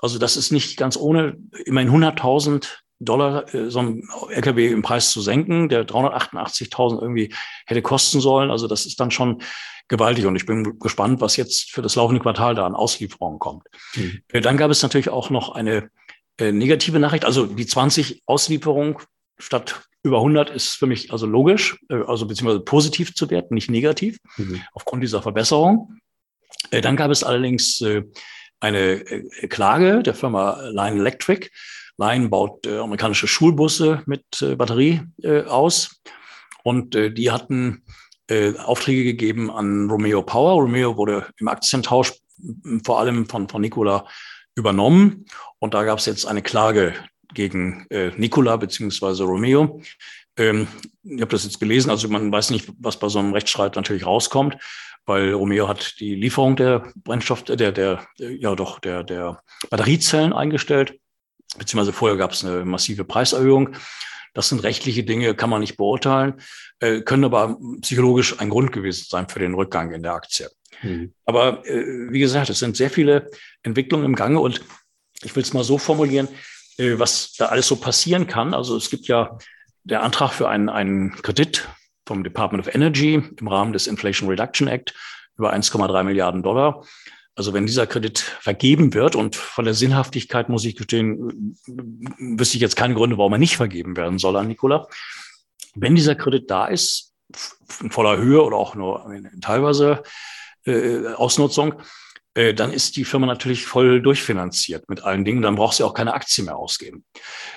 [0.00, 2.68] Also das ist nicht ganz ohne, immerhin 100.000
[3.04, 7.34] Dollar so ein LKW im Preis zu senken, der 388.000 irgendwie
[7.66, 8.50] hätte kosten sollen.
[8.50, 9.42] Also das ist dann schon
[9.88, 10.26] gewaltig.
[10.26, 13.66] Und ich bin gespannt, was jetzt für das laufende Quartal da an Auslieferungen kommt.
[13.94, 14.22] Mhm.
[14.42, 15.90] Dann gab es natürlich auch noch eine
[16.38, 17.24] äh, negative Nachricht.
[17.24, 18.96] Also die 20 Auslieferungen
[19.38, 23.70] statt über 100 ist für mich also logisch, äh, also beziehungsweise positiv zu werten, nicht
[23.70, 24.62] negativ, mhm.
[24.72, 25.98] aufgrund dieser Verbesserung.
[26.70, 28.02] Äh, dann gab es allerdings äh,
[28.60, 31.48] eine äh, Klage der Firma Line Electric.
[31.98, 34.24] Line baut äh, amerikanische Schulbusse mit
[34.56, 35.02] Batterie
[35.46, 36.02] aus.
[36.64, 37.82] Und die hatten
[38.32, 40.62] äh, Aufträge gegeben an Romeo Power.
[40.62, 42.14] Romeo wurde im Aktientausch
[42.84, 44.06] vor allem von, von Nikola
[44.54, 45.26] übernommen.
[45.58, 46.94] Und da gab es jetzt eine Klage
[47.34, 49.82] gegen äh, Nikola beziehungsweise Romeo.
[50.36, 50.66] Ähm,
[51.02, 54.06] ich habe das jetzt gelesen, also man weiß nicht, was bei so einem Rechtsstreit natürlich
[54.06, 54.56] rauskommt,
[55.04, 60.98] weil Romeo hat die Lieferung der Brennstoff, der, der, ja doch, der, der Batteriezellen eingestellt,
[61.58, 63.76] beziehungsweise vorher gab es eine massive Preiserhöhung.
[64.34, 66.40] Das sind rechtliche Dinge, kann man nicht beurteilen,
[66.80, 70.48] äh, können aber psychologisch ein Grund gewesen sein für den Rückgang in der Aktie.
[70.82, 71.12] Mhm.
[71.26, 73.30] Aber äh, wie gesagt, es sind sehr viele
[73.62, 74.62] Entwicklungen im Gange und
[75.22, 76.28] ich will es mal so formulieren,
[76.78, 78.54] äh, was da alles so passieren kann.
[78.54, 79.38] Also es gibt ja
[79.84, 81.68] der Antrag für einen, einen Kredit
[82.06, 84.94] vom Department of Energy im Rahmen des Inflation Reduction Act
[85.36, 86.84] über 1,3 Milliarden Dollar.
[87.34, 91.56] Also wenn dieser Kredit vergeben wird und von der Sinnhaftigkeit muss ich gestehen,
[92.18, 94.86] wüsste ich jetzt keine Gründe, warum er nicht vergeben werden soll an Nikola.
[95.74, 97.12] Wenn dieser Kredit da ist,
[97.80, 100.02] in voller Höhe oder auch nur in teilweise
[100.66, 101.80] äh, Ausnutzung,
[102.34, 105.42] äh, dann ist die Firma natürlich voll durchfinanziert mit allen Dingen.
[105.42, 107.04] Dann braucht sie auch keine Aktie mehr ausgeben.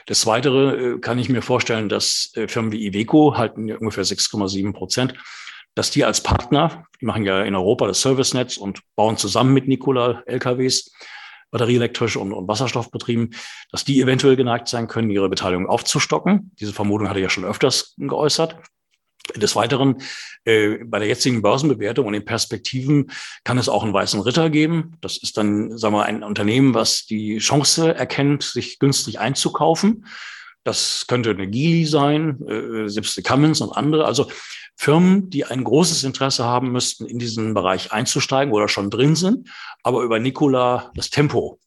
[0.10, 4.74] Des Weiteren äh, kann ich mir vorstellen, dass äh, Firmen wie Iveco halten ungefähr 6,7
[4.74, 5.14] Prozent
[5.76, 9.68] dass die als Partner, die machen ja in Europa das Servicenetz und bauen zusammen mit
[9.68, 10.92] Nikola LKWs,
[11.52, 13.34] batterieelektrisch und, und Wasserstoffbetrieben,
[13.72, 16.52] dass die eventuell geneigt sein können, ihre Beteiligung aufzustocken.
[16.60, 18.58] Diese Vermutung hatte ich ja schon öfters geäußert.
[19.36, 20.02] Des Weiteren,
[20.44, 23.10] äh, bei der jetzigen Börsenbewertung und den Perspektiven
[23.44, 24.98] kann es auch einen weißen Ritter geben.
[25.02, 30.06] Das ist dann, sagen wir, ein Unternehmen, was die Chance erkennt, sich günstig einzukaufen.
[30.66, 34.06] Das könnte eine Geely sein, äh, selbst die Cummins und andere.
[34.06, 34.30] Also
[34.76, 39.48] Firmen, die ein großes Interesse haben müssten, in diesen Bereich einzusteigen oder schon drin sind,
[39.84, 41.60] aber über Nikola das Tempo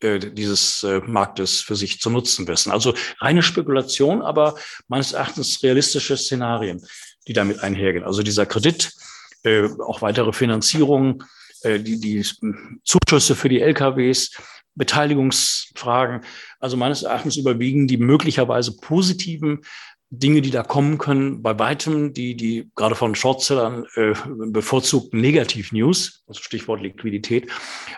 [0.00, 2.70] äh, dieses äh, Marktes für sich zu nutzen wissen.
[2.70, 4.54] Also reine Spekulation, aber
[4.86, 6.86] meines Erachtens realistische Szenarien,
[7.26, 8.04] die damit einhergehen.
[8.04, 8.92] Also dieser Kredit,
[9.42, 11.24] äh, auch weitere Finanzierungen
[11.62, 12.24] äh, die, die
[12.84, 14.30] Zuschüsse für die LKWs,
[14.74, 16.22] Beteiligungsfragen.
[16.60, 19.60] Also meines Erachtens überwiegen die möglicherweise positiven
[20.18, 24.14] Dinge, die da kommen können, bei weitem die, die gerade von Shortsellern äh,
[24.46, 27.50] bevorzugten Negativ-News, also Stichwort Liquidität.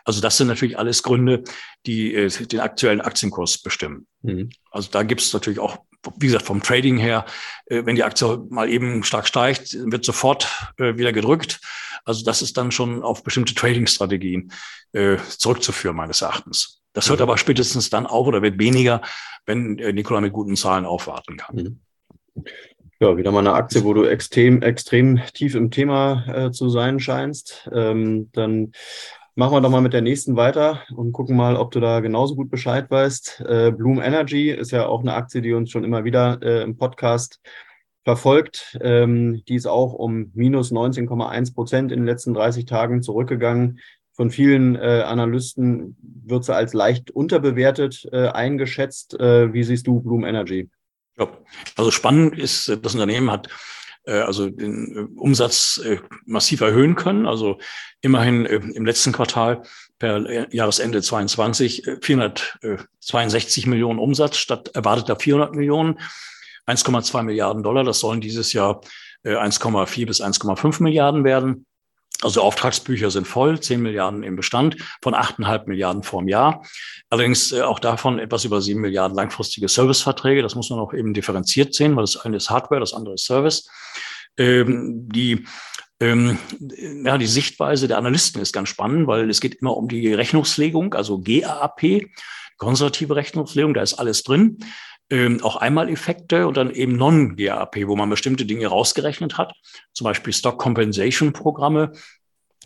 [0.05, 1.45] Also das sind natürlich alles Gründe,
[1.85, 4.07] die äh, den aktuellen Aktienkurs bestimmen.
[4.23, 4.51] Mhm.
[4.71, 5.79] Also da gibt es natürlich auch,
[6.19, 7.25] wie gesagt, vom Trading her,
[7.67, 11.61] äh, wenn die Aktie mal eben stark steigt, wird sofort äh, wieder gedrückt.
[12.05, 14.53] Also das ist dann schon auf bestimmte Trading-Strategien
[14.93, 16.83] äh, zurückzuführen, meines Erachtens.
[16.93, 17.25] Das hört mhm.
[17.25, 19.03] aber spätestens dann auf oder wird weniger,
[19.45, 21.57] wenn Nikola mit guten Zahlen aufwarten kann.
[21.57, 22.45] Mhm.
[22.99, 26.99] Ja, wieder mal eine Aktie, wo du extrem, extrem tief im Thema äh, zu sein
[26.99, 27.69] scheinst.
[27.73, 28.73] Ähm, dann
[29.37, 32.35] machen wir doch mal mit der nächsten weiter und gucken mal, ob du da genauso
[32.35, 33.45] gut Bescheid weißt.
[33.47, 36.77] Äh, Bloom Energy ist ja auch eine Aktie, die uns schon immer wieder äh, im
[36.77, 37.41] Podcast
[38.03, 38.79] verfolgt.
[38.81, 43.81] Ähm, die ist auch um minus 19,1 Prozent in den letzten 30 Tagen zurückgegangen.
[44.13, 49.21] Von vielen äh, Analysten wird sie als leicht unterbewertet äh, eingeschätzt.
[49.21, 50.71] Äh, wie siehst du Bloom Energy?
[51.19, 51.29] Ja,
[51.77, 53.49] also spannend ist, das Unternehmen hat
[54.13, 57.27] also den äh, Umsatz äh, massiv erhöhen können.
[57.27, 57.59] Also
[58.01, 59.63] immerhin im letzten Quartal
[59.99, 65.99] per Jahresende 22 462 Millionen Umsatz statt erwarteter 400 Millionen,
[66.67, 67.85] 1,2 Milliarden Dollar.
[67.85, 68.81] Das sollen dieses Jahr
[69.25, 71.67] 1,4 bis 1,5 Milliarden werden.
[72.23, 76.65] Also Auftragsbücher sind voll, 10 Milliarden im Bestand von 8,5 Milliarden vorm Jahr.
[77.11, 80.43] Allerdings äh, auch davon etwas über 7 Milliarden langfristige Serviceverträge.
[80.43, 83.27] Das muss man auch eben differenziert sehen, weil das eine ist Hardware, das andere ist
[83.27, 83.69] Service.
[84.39, 85.45] Ähm, die
[85.99, 86.39] ähm,
[87.05, 90.93] ja, die Sichtweise der Analysten ist ganz spannend, weil es geht immer um die Rechnungslegung,
[90.93, 92.11] also GAAP,
[92.59, 94.59] konservative Rechnungslegung, da ist alles drin
[95.11, 99.55] ähm, auch Einmaleffekte und dann eben Non-GAP, wo man bestimmte Dinge rausgerechnet hat,
[99.93, 101.93] zum Beispiel Stock Compensation Programme.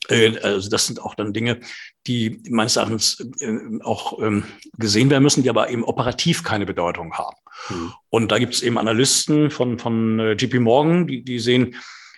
[0.08, 1.60] Äh, also das sind auch dann Dinge,
[2.06, 4.44] die meines Erachtens äh, auch ähm,
[4.78, 7.36] gesehen werden müssen, die aber eben operativ keine Bedeutung haben.
[7.68, 7.92] Mhm.
[8.08, 11.76] Und da gibt es eben Analysten von, von äh, JP Morgan, die, die sehen,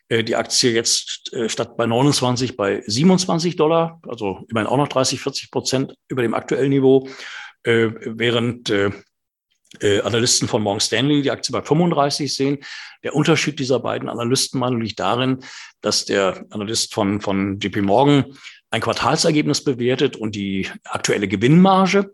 [0.08, 4.88] äh, die Aktie jetzt äh, statt bei 29 bei 27 Dollar, also immerhin auch noch
[4.88, 7.08] 30, 40 Prozent über dem aktuellen Niveau,
[7.64, 8.72] äh, während
[9.80, 12.58] äh, Analysten von Morgan Stanley die Aktie bei 35 sehen.
[13.02, 15.38] Der Unterschied dieser beiden Analystenmeinungen liegt darin,
[15.80, 18.36] dass der Analyst von, von JP Morgan
[18.70, 22.12] ein Quartalsergebnis bewertet und die aktuelle Gewinnmarge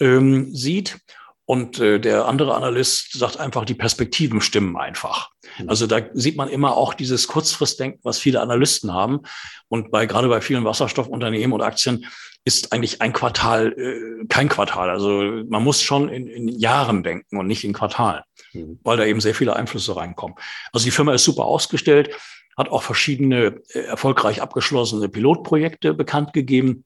[0.00, 0.98] ähm, sieht.
[1.46, 5.30] Und äh, der andere Analyst sagt einfach, die Perspektiven stimmen einfach.
[5.58, 5.68] Mhm.
[5.68, 9.20] Also da sieht man immer auch dieses Kurzfristdenken, was viele Analysten haben.
[9.68, 12.06] Und bei, gerade bei vielen Wasserstoffunternehmen oder Aktien
[12.44, 14.90] ist eigentlich ein Quartal äh, kein Quartal.
[14.90, 18.22] Also man muss schon in, in Jahren denken und nicht in Quartalen,
[18.52, 18.78] mhm.
[18.82, 20.36] weil da eben sehr viele Einflüsse reinkommen.
[20.72, 22.10] Also die Firma ist super ausgestellt,
[22.56, 26.84] hat auch verschiedene äh, erfolgreich abgeschlossene Pilotprojekte bekannt gegeben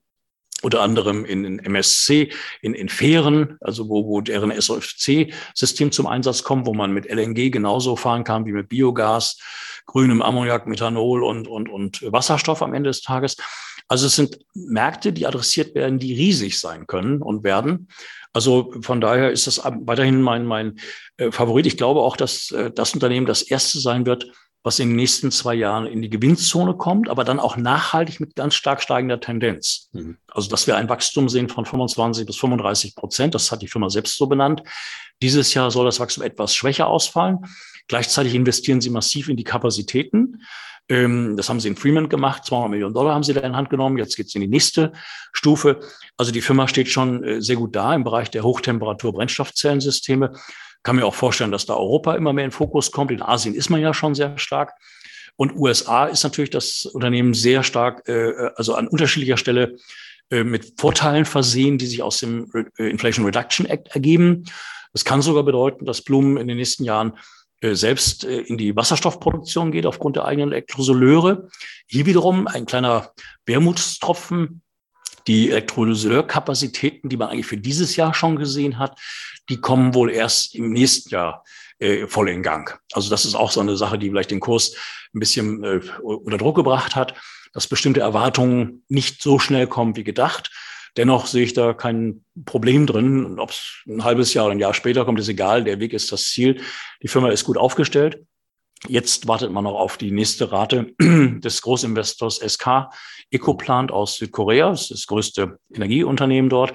[0.62, 2.32] unter anderem in, in MSC,
[2.62, 7.50] in, in Fähren, also wo, wo deren SOFC-System zum Einsatz kommt, wo man mit LNG
[7.50, 9.38] genauso fahren kann wie mit Biogas,
[9.86, 13.36] grünem Ammoniak, Methanol und, und, und Wasserstoff am Ende des Tages.
[13.88, 17.88] Also es sind Märkte, die adressiert werden, die riesig sein können und werden.
[18.32, 20.78] Also von daher ist das weiterhin mein, mein
[21.16, 21.66] äh, Favorit.
[21.66, 24.30] Ich glaube auch, dass äh, das Unternehmen das erste sein wird,
[24.62, 28.34] was in den nächsten zwei Jahren in die Gewinnzone kommt, aber dann auch nachhaltig mit
[28.34, 29.88] ganz stark steigender Tendenz.
[29.92, 30.18] Mhm.
[30.28, 33.88] Also, dass wir ein Wachstum sehen von 25 bis 35 Prozent, das hat die Firma
[33.88, 34.62] selbst so benannt.
[35.22, 37.38] Dieses Jahr soll das Wachstum etwas schwächer ausfallen.
[37.86, 40.42] Gleichzeitig investieren sie massiv in die Kapazitäten.
[40.88, 42.44] Ähm, das haben sie in Freeman gemacht.
[42.46, 43.98] 200 Millionen Dollar haben sie da in Hand genommen.
[43.98, 44.92] Jetzt geht es in die nächste
[45.32, 45.80] Stufe.
[46.16, 50.32] Also die Firma steht schon äh, sehr gut da im Bereich der Hochtemperatur-Brennstoffzellensysteme.
[50.82, 53.10] Kann mir auch vorstellen, dass da Europa immer mehr in Fokus kommt.
[53.10, 54.72] In Asien ist man ja schon sehr stark.
[55.36, 59.76] Und USA ist natürlich das Unternehmen sehr stark, äh, also an unterschiedlicher Stelle
[60.30, 64.44] äh, mit Vorteilen versehen, die sich aus dem Inflation Reduction Act ergeben.
[64.92, 67.16] Das kann sogar bedeuten, dass Blumen in den nächsten Jahren äh,
[67.62, 71.48] selbst äh, in die Wasserstoffproduktion geht aufgrund der eigenen Elektrolyseure.
[71.86, 73.12] Hier wiederum ein kleiner
[73.46, 74.62] Wermutstropfen.
[75.26, 78.98] Die Elektrolyseurkapazitäten, die man eigentlich für dieses Jahr schon gesehen hat,
[79.50, 81.44] die kommen wohl erst im nächsten Jahr
[81.80, 82.80] äh, voll in Gang.
[82.92, 84.74] Also das ist auch so eine Sache, die vielleicht den Kurs
[85.14, 87.14] ein bisschen äh, unter Druck gebracht hat,
[87.52, 90.50] dass bestimmte Erwartungen nicht so schnell kommen wie gedacht.
[90.96, 93.38] Dennoch sehe ich da kein Problem drin.
[93.38, 95.64] Ob es ein halbes Jahr oder ein Jahr später kommt, ist egal.
[95.64, 96.60] Der Weg ist das Ziel.
[97.02, 98.24] Die Firma ist gut aufgestellt.
[98.86, 102.90] Jetzt wartet man noch auf die nächste Rate des Großinvestors SK
[103.30, 104.70] Ecoplant aus Südkorea.
[104.70, 106.74] Das ist das größte Energieunternehmen dort,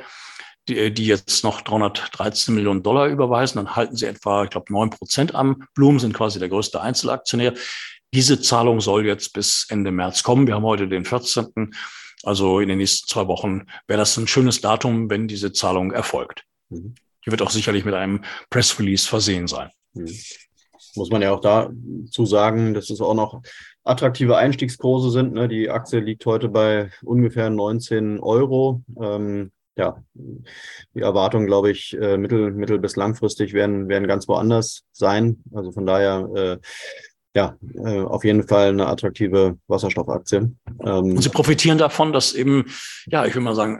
[0.67, 3.57] die, die jetzt noch 313 Millionen Dollar überweisen.
[3.57, 5.63] Dann halten sie etwa, ich glaube, neun Prozent am.
[5.75, 7.53] Blumen sind quasi der größte Einzelaktionär.
[8.13, 10.45] Diese Zahlung soll jetzt bis Ende März kommen.
[10.45, 11.73] Wir haben heute den 14.
[12.23, 16.43] Also in den nächsten zwei Wochen wäre das ein schönes Datum, wenn diese Zahlung erfolgt.
[16.69, 16.95] Mhm.
[17.25, 19.69] Die wird auch sicherlich mit einem Press Release versehen sein.
[19.93, 20.09] Mhm.
[20.95, 23.41] Muss man ja auch dazu sagen, dass es auch noch
[23.83, 25.33] attraktive Einstiegskurse sind.
[25.33, 25.47] Ne?
[25.47, 28.83] Die Aktie liegt heute bei ungefähr 19 Euro.
[29.01, 34.83] Ähm, ja, die Erwartungen, glaube ich, äh, mittel-, mittel- bis langfristig werden, werden ganz woanders
[34.91, 35.43] sein.
[35.51, 36.57] Also von daher, äh,
[37.35, 40.55] ja, äh, auf jeden Fall eine attraktive Wasserstoffaktie.
[40.85, 42.65] Ähm, Sie profitieren davon, dass eben,
[43.07, 43.79] ja, ich will mal sagen,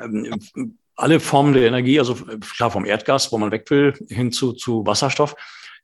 [0.56, 2.16] ähm, alle Formen der Energie, also
[2.56, 5.36] klar vom Erdgas, wo man weg will, hin zu, zu Wasserstoff,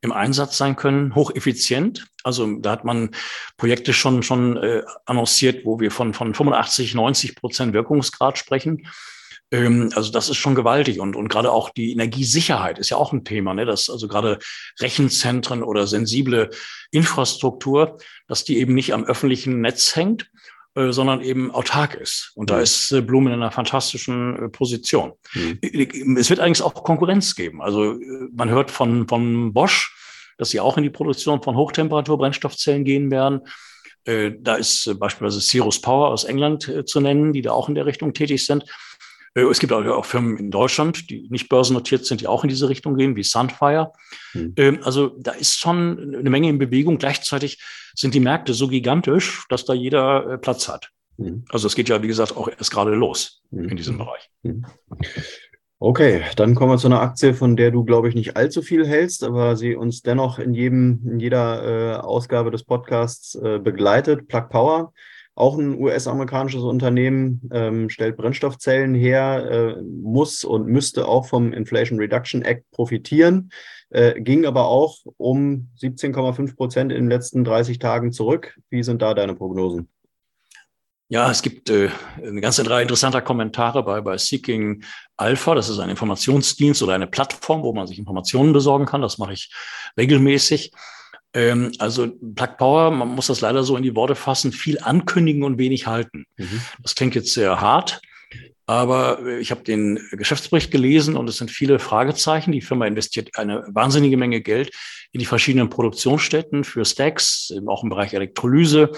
[0.01, 2.07] im Einsatz sein können, hocheffizient.
[2.23, 3.09] Also da hat man
[3.57, 8.87] Projekte schon, schon äh, annonciert, wo wir von, von 85, 90 Prozent Wirkungsgrad sprechen.
[9.51, 13.13] Ähm, also das ist schon gewaltig und, und gerade auch die Energiesicherheit ist ja auch
[13.13, 13.65] ein Thema, ne?
[13.65, 14.39] dass also gerade
[14.79, 16.49] Rechenzentren oder sensible
[16.91, 17.97] Infrastruktur,
[18.27, 20.29] dass die eben nicht am öffentlichen Netz hängt,
[20.75, 22.31] äh, sondern eben autark ist.
[22.35, 22.63] Und da mhm.
[22.63, 25.13] ist äh, Blumen in einer fantastischen äh, Position.
[25.33, 26.15] Mhm.
[26.15, 27.61] Es wird eigentlich auch Konkurrenz geben.
[27.61, 27.95] Also
[28.31, 29.95] man hört von, von Bosch,
[30.37, 33.41] dass sie auch in die Produktion von Hochtemperatur-Brennstoffzellen gehen werden.
[34.05, 38.13] Da ist beispielsweise Cirrus Power aus England zu nennen, die da auch in der Richtung
[38.13, 38.63] tätig sind.
[39.33, 42.95] Es gibt auch Firmen in Deutschland, die nicht börsennotiert sind, die auch in diese Richtung
[42.95, 43.91] gehen, wie Sunfire.
[44.33, 44.79] Mhm.
[44.83, 46.97] Also da ist schon eine Menge in Bewegung.
[46.97, 47.61] Gleichzeitig
[47.95, 50.89] sind die Märkte so gigantisch, dass da jeder äh, Platz hat.
[51.17, 51.45] Mhm.
[51.49, 53.69] Also es geht ja, wie gesagt, auch erst gerade los mhm.
[53.69, 54.29] in diesem Bereich.
[54.43, 54.65] Mhm.
[55.81, 58.85] Okay, dann kommen wir zu einer Aktie, von der du, glaube ich, nicht allzu viel
[58.85, 64.27] hältst, aber sie uns dennoch in jedem, in jeder äh, Ausgabe des Podcasts äh, begleitet.
[64.27, 64.93] Plug Power
[65.39, 71.99] auch ein US-amerikanisches Unternehmen, ähm, stellt Brennstoffzellen her, äh, muss und müsste auch vom Inflation
[71.99, 73.51] Reduction Act profitieren,
[73.89, 78.57] äh, ging aber auch um 17,5 Prozent in den letzten 30 Tagen zurück.
[78.69, 79.89] Wie sind da deine Prognosen?
[81.11, 84.83] Ja, es gibt äh, eine ganze Reihe interessanter Kommentare bei, bei Seeking
[85.17, 85.55] Alpha.
[85.55, 89.01] Das ist ein Informationsdienst oder eine Plattform, wo man sich Informationen besorgen kann.
[89.01, 89.51] Das mache ich
[89.97, 90.71] regelmäßig.
[91.33, 95.43] Ähm, also Plug Power, man muss das leider so in die Worte fassen, viel ankündigen
[95.43, 96.25] und wenig halten.
[96.37, 96.61] Mhm.
[96.81, 98.01] Das klingt jetzt sehr hart,
[98.65, 102.51] aber äh, ich habe den Geschäftsbericht gelesen und es sind viele Fragezeichen.
[102.51, 104.71] Die Firma investiert eine wahnsinnige Menge Geld
[105.11, 108.91] in die verschiedenen Produktionsstätten für Stacks, auch im Bereich Elektrolyse.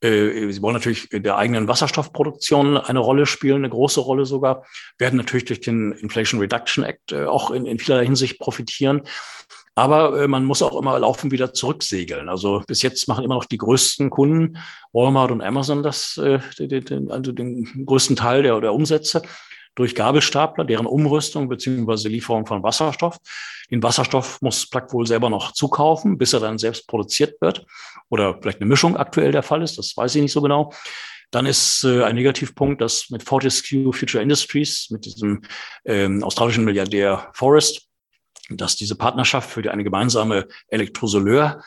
[0.00, 4.64] Äh, sie wollen natürlich der eigenen Wasserstoffproduktion eine Rolle spielen, eine große Rolle sogar,
[4.98, 9.02] werden natürlich durch den Inflation Reduction Act äh, auch in, in vielerlei Hinsicht profitieren.
[9.74, 12.28] Aber äh, man muss auch immer laufen wieder zurücksegeln.
[12.28, 14.58] Also bis jetzt machen immer noch die größten Kunden,
[14.92, 19.22] Walmart und Amazon, das, äh, den, also den größten Teil der, der Umsätze
[19.74, 23.18] durch Gabelstapler, deren Umrüstung beziehungsweise Lieferung von Wasserstoff.
[23.70, 27.64] Den Wasserstoff muss Plug wohl selber noch zukaufen, bis er dann selbst produziert wird.
[28.08, 30.72] Oder vielleicht eine Mischung aktuell der Fall ist, das weiß ich nicht so genau.
[31.30, 35.42] Dann ist äh, ein Negativpunkt, dass mit Fortescue Future Industries, mit diesem
[35.84, 37.89] ähm, australischen Milliardär Forrest,
[38.56, 41.62] dass diese Partnerschaft für eine gemeinsame Elektrosoleur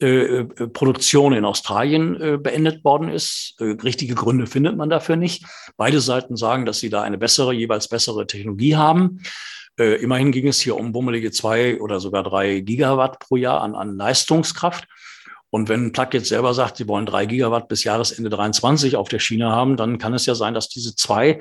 [0.00, 3.54] äh, äh, Produktion in Australien äh, beendet worden ist.
[3.60, 5.44] richtige Gründe findet man dafür nicht.
[5.76, 9.20] Beide Seiten sagen, dass sie da eine bessere, jeweils bessere Technologie haben.
[9.76, 13.96] immerhin ging es hier um bummelige zwei oder sogar drei Gigawatt pro Jahr an, an
[13.96, 14.86] Leistungskraft.
[15.50, 19.20] Und wenn Plug jetzt selber sagt, sie wollen drei Gigawatt bis Jahresende 23 auf der
[19.20, 21.38] Schiene haben, dann kann es ja sein, dass diese zwei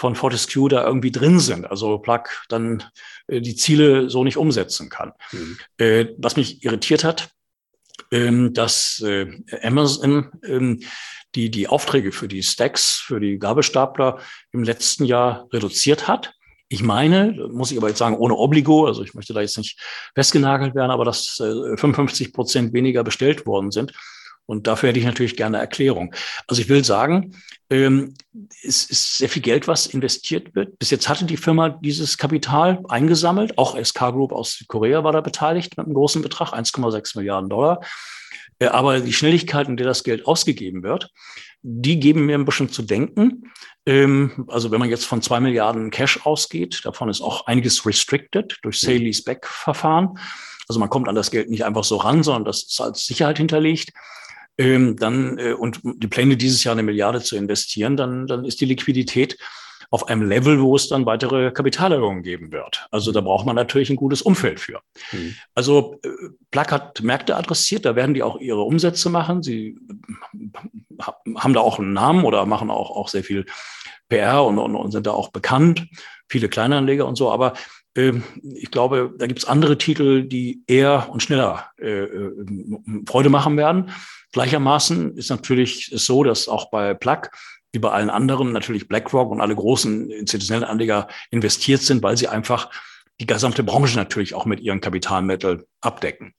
[0.00, 1.70] von Fortescue da irgendwie drin sind.
[1.70, 2.82] Also Plug dann
[3.26, 5.12] äh, die Ziele so nicht umsetzen kann.
[5.30, 5.58] Mhm.
[5.76, 7.28] Äh, was mich irritiert hat,
[8.10, 9.26] ähm, dass äh,
[9.62, 10.80] Amazon ähm,
[11.34, 14.20] die, die Aufträge für die Stacks, für die Gabelstapler
[14.52, 16.32] im letzten Jahr reduziert hat.
[16.68, 19.78] Ich meine, muss ich aber jetzt sagen, ohne Obligo, also ich möchte da jetzt nicht
[20.14, 23.92] festgenagelt werden, aber dass 55 Prozent weniger bestellt worden sind.
[24.50, 26.12] Und dafür hätte ich natürlich gerne Erklärung.
[26.48, 27.36] Also ich will sagen,
[27.70, 28.14] ähm,
[28.64, 30.76] es ist sehr viel Geld, was investiert wird.
[30.80, 33.56] Bis jetzt hatte die Firma dieses Kapital eingesammelt.
[33.58, 37.78] Auch SK Group aus Südkorea war da beteiligt mit einem großen Betrag, 1,6 Milliarden Dollar.
[38.58, 41.12] Äh, aber die Schnelligkeit, in der das Geld ausgegeben wird,
[41.62, 43.52] die geben mir ein bisschen zu denken.
[43.86, 48.58] Ähm, also wenn man jetzt von zwei Milliarden Cash ausgeht, davon ist auch einiges restricted
[48.62, 50.18] durch Sale-Leaseback-Verfahren.
[50.66, 53.38] Also man kommt an das Geld nicht einfach so ran, sondern das ist als Sicherheit
[53.38, 53.92] hinterlegt
[54.60, 58.60] ähm, dann äh, und die Pläne dieses Jahr eine Milliarde zu investieren, dann, dann ist
[58.60, 59.38] die Liquidität
[59.88, 62.86] auf einem Level, wo es dann weitere Kapitalerhöhungen geben wird.
[62.92, 64.80] Also da braucht man natürlich ein gutes Umfeld für.
[65.12, 65.34] Mhm.
[65.54, 66.08] Also äh,
[66.50, 69.42] Plug hat Märkte adressiert, da werden die auch ihre Umsätze machen.
[69.42, 69.78] Sie
[70.34, 71.02] äh,
[71.36, 73.46] haben da auch einen Namen oder machen auch, auch sehr viel
[74.10, 75.88] PR und, und, und sind da auch bekannt,
[76.28, 77.54] viele Kleinanleger und so, aber
[77.96, 82.06] ähm, ich glaube, da gibt es andere Titel, die eher und schneller äh,
[83.06, 83.90] Freude machen werden.
[84.32, 87.22] Gleichermaßen ist natürlich so, dass auch bei Plug
[87.72, 92.28] wie bei allen anderen natürlich BlackRock und alle großen institutionellen Anleger investiert sind, weil sie
[92.28, 92.70] einfach
[93.20, 96.34] die gesamte Branche natürlich auch mit ihren Kapitalmitteln abdecken.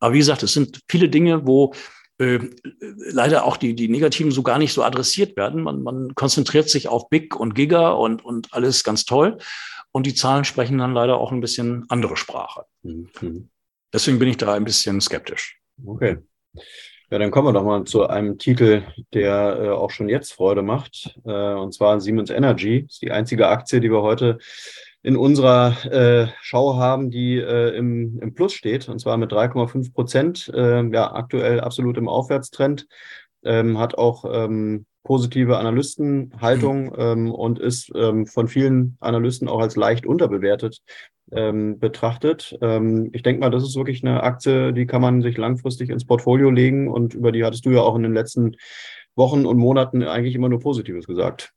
[0.00, 1.74] Aber wie gesagt, es sind viele Dinge, wo
[2.18, 2.40] äh,
[2.80, 5.62] leider auch die, die Negativen so gar nicht so adressiert werden.
[5.62, 9.38] Man, man konzentriert sich auf Big und Giga und, und alles ganz toll.
[9.92, 12.64] Und die Zahlen sprechen dann leider auch ein bisschen andere Sprache.
[12.82, 13.48] Mhm.
[13.92, 15.58] Deswegen bin ich da ein bisschen skeptisch.
[15.86, 16.18] Okay.
[17.10, 18.82] Ja, dann kommen wir doch mal zu einem Titel,
[19.14, 21.18] der äh, auch schon jetzt Freude macht.
[21.24, 22.82] Äh, und zwar Siemens Energy.
[22.82, 24.38] Das ist die einzige Aktie, die wir heute
[25.02, 29.94] in unserer äh, Schau haben, die äh, im, im Plus steht, und zwar mit 3,5
[29.94, 30.50] Prozent.
[30.54, 32.86] Äh, ja, aktuell absolut im Aufwärtstrend.
[33.44, 36.94] Ähm, hat auch ähm, positive Analystenhaltung mhm.
[36.98, 40.80] ähm, und ist ähm, von vielen Analysten auch als leicht unterbewertet
[41.30, 42.52] ähm, betrachtet.
[43.12, 46.50] Ich denke mal, das ist wirklich eine Aktie, die kann man sich langfristig ins Portfolio
[46.50, 48.56] legen und über die hattest du ja auch in den letzten
[49.14, 51.52] Wochen und Monaten eigentlich immer nur Positives gesagt.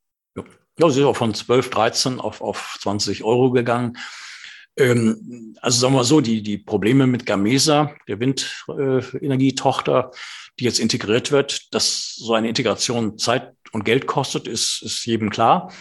[0.79, 3.97] Ja, sie ist auch von 12, 13 auf, auf 20 Euro gegangen.
[4.77, 10.11] Ähm, also sagen wir so, die, die Probleme mit Gamesa, der Windenergietochter,
[10.59, 15.29] die jetzt integriert wird, dass so eine Integration Zeit und Geld kostet, ist, ist jedem
[15.29, 15.71] klar.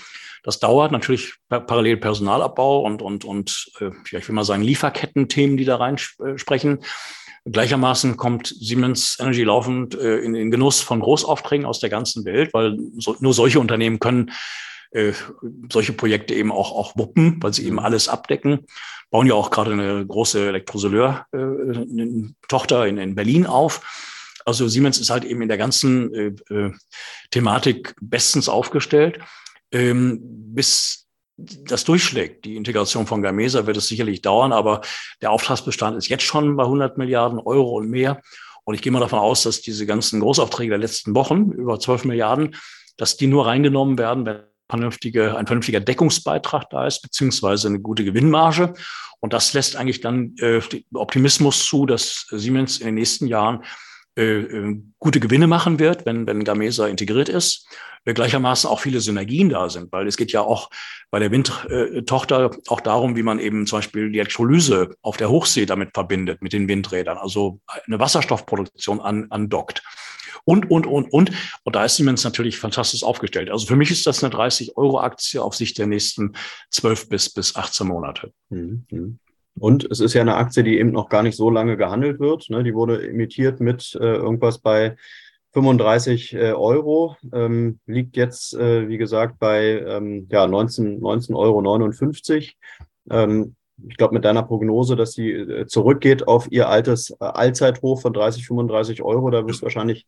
[0.42, 5.66] Das dauert natürlich parallel Personalabbau und, und, und äh, ich will mal sagen, Lieferketten-Themen, die
[5.66, 6.80] da reinsprechen.
[7.44, 12.52] Gleichermaßen kommt Siemens Energy laufend äh, in den Genuss von Großaufträgen aus der ganzen Welt,
[12.52, 14.30] weil so, nur solche Unternehmen können
[14.92, 15.12] äh,
[15.70, 17.80] solche Projekte eben auch, auch wuppen, weil sie eben mhm.
[17.80, 18.66] alles abdecken.
[19.10, 24.32] Bauen ja auch gerade eine große Elektrosoleur-Tochter äh, in, in Berlin auf.
[24.44, 26.72] Also Siemens ist halt eben in der ganzen äh, äh,
[27.30, 29.18] Thematik bestens aufgestellt.
[29.72, 34.80] Ähm, bis das durchschlägt, die Integration von Gamesa, wird es sicherlich dauern, aber
[35.22, 38.20] der Auftragsbestand ist jetzt schon bei 100 Milliarden Euro und mehr.
[38.64, 42.04] Und ich gehe mal davon aus, dass diese ganzen Großaufträge der letzten Wochen, über 12
[42.04, 42.56] Milliarden,
[42.96, 48.04] dass die nur reingenommen werden, wenn vernünftige, ein vernünftiger Deckungsbeitrag da ist, beziehungsweise eine gute
[48.04, 48.74] Gewinnmarge.
[49.20, 50.60] Und das lässt eigentlich dann äh,
[50.94, 53.64] Optimismus zu, dass Siemens in den nächsten Jahren
[54.16, 57.68] äh, äh, gute Gewinne machen wird, wenn, wenn Gamesa integriert ist.
[58.04, 60.68] Äh, gleichermaßen auch viele Synergien da sind, weil es geht ja auch
[61.10, 65.64] bei der Windtochter auch darum, wie man eben zum Beispiel die Elektrolyse auf der Hochsee
[65.64, 69.82] damit verbindet, mit den Windrädern, also eine Wasserstoffproduktion an, andockt.
[70.50, 71.30] Und, und, und, und.
[71.62, 73.50] Und da ist Siemens natürlich fantastisch aufgestellt.
[73.50, 76.32] Also für mich ist das eine 30-Euro-Aktie auf Sicht der nächsten
[76.70, 78.32] 12 bis, bis 18 Monate.
[78.48, 78.84] Mhm.
[78.90, 79.18] mhm.
[79.58, 82.50] Und es ist ja eine Aktie, die eben noch gar nicht so lange gehandelt wird.
[82.50, 82.64] Ne?
[82.64, 84.96] Die wurde imitiert mit äh, irgendwas bei
[85.52, 93.24] 35 äh, Euro, ähm, liegt jetzt, äh, wie gesagt, bei ähm, ja, 19, 19,59 Euro.
[93.24, 93.54] Ähm,
[93.88, 98.12] ich glaube, mit deiner Prognose, dass sie äh, zurückgeht auf ihr altes äh, Allzeithoch von
[98.12, 100.06] 30, 35 Euro, da wirst du wahrscheinlich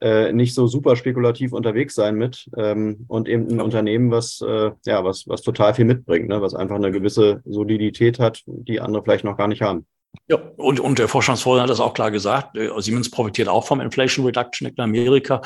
[0.00, 4.72] äh, nicht so super spekulativ unterwegs sein mit ähm, und eben ein Unternehmen, was äh,
[4.84, 6.42] ja was was total viel mitbringt, ne?
[6.42, 9.86] was einfach eine gewisse Solidität hat, die andere vielleicht noch gar nicht haben.
[10.28, 12.56] Ja, und, und der Vorstandsvorsitzende hat das auch klar gesagt.
[12.56, 15.42] Äh, Siemens profitiert auch vom Inflation Reduction Act in Amerika.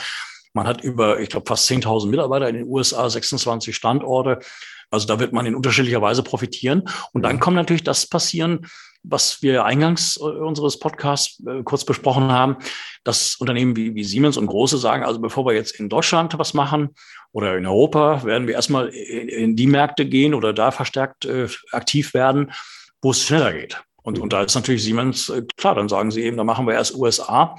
[0.54, 4.40] Man hat über, ich glaube, fast 10.000 Mitarbeiter in den USA, 26 Standorte.
[4.90, 6.84] Also da wird man in unterschiedlicher Weise profitieren.
[7.12, 8.66] Und dann kommt natürlich das passieren,
[9.02, 12.56] was wir eingangs äh, unseres Podcasts äh, kurz besprochen haben,
[13.04, 16.54] dass Unternehmen wie, wie Siemens und große sagen, also bevor wir jetzt in Deutschland was
[16.54, 16.90] machen
[17.32, 21.48] oder in Europa, werden wir erstmal in, in die Märkte gehen oder da verstärkt äh,
[21.72, 22.52] aktiv werden,
[23.00, 23.80] wo es schneller geht.
[24.02, 26.74] Und, und da ist natürlich Siemens, äh, klar, dann sagen sie eben, da machen wir
[26.74, 27.56] erst USA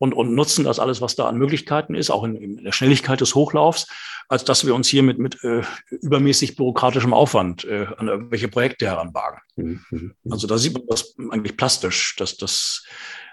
[0.00, 3.20] und, und nutzen das alles, was da an Möglichkeiten ist, auch in, in der Schnelligkeit
[3.20, 3.86] des Hochlaufs,
[4.28, 8.86] als dass wir uns hier mit, mit äh, übermäßig bürokratischem Aufwand äh, an irgendwelche Projekte
[8.86, 9.40] heranwagen.
[9.56, 10.14] Mhm, mhm.
[10.30, 12.86] Also da sieht man das eigentlich plastisch, dass das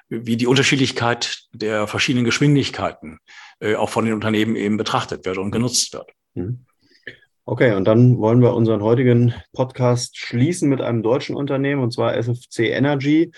[0.09, 3.19] wie die Unterschiedlichkeit der verschiedenen Geschwindigkeiten
[3.61, 6.11] äh, auch von den Unternehmen eben betrachtet wird und genutzt wird.
[6.33, 6.65] Mhm.
[7.45, 12.13] Okay, und dann wollen wir unseren heutigen Podcast schließen mit einem deutschen Unternehmen, und zwar
[12.13, 13.31] SFC Energy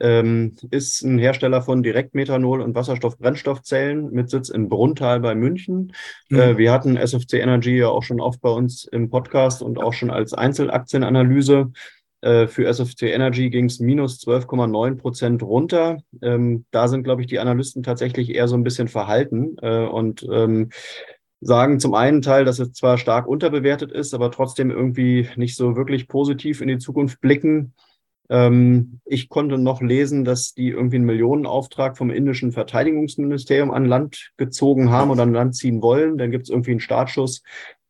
[0.00, 5.92] ähm, ist ein Hersteller von Direktmethanol und Wasserstoff-Brennstoffzellen mit Sitz in Brunntal bei München.
[6.28, 6.38] Mhm.
[6.38, 9.92] Äh, wir hatten SFC Energy ja auch schon oft bei uns im Podcast und auch
[9.92, 11.72] schon als Einzelaktienanalyse.
[12.22, 15.98] Äh, für SFC Energy ging es minus 12,9 Prozent runter.
[16.22, 20.26] Ähm, da sind, glaube ich, die Analysten tatsächlich eher so ein bisschen verhalten äh, und
[20.30, 20.70] ähm,
[21.40, 25.76] sagen zum einen Teil, dass es zwar stark unterbewertet ist, aber trotzdem irgendwie nicht so
[25.76, 27.72] wirklich positiv in die Zukunft blicken.
[28.30, 34.30] Ähm, ich konnte noch lesen, dass die irgendwie einen Millionenauftrag vom indischen Verteidigungsministerium an Land
[34.36, 36.16] gezogen haben oder an Land ziehen wollen.
[36.16, 37.42] Dann gibt es irgendwie einen Startschuss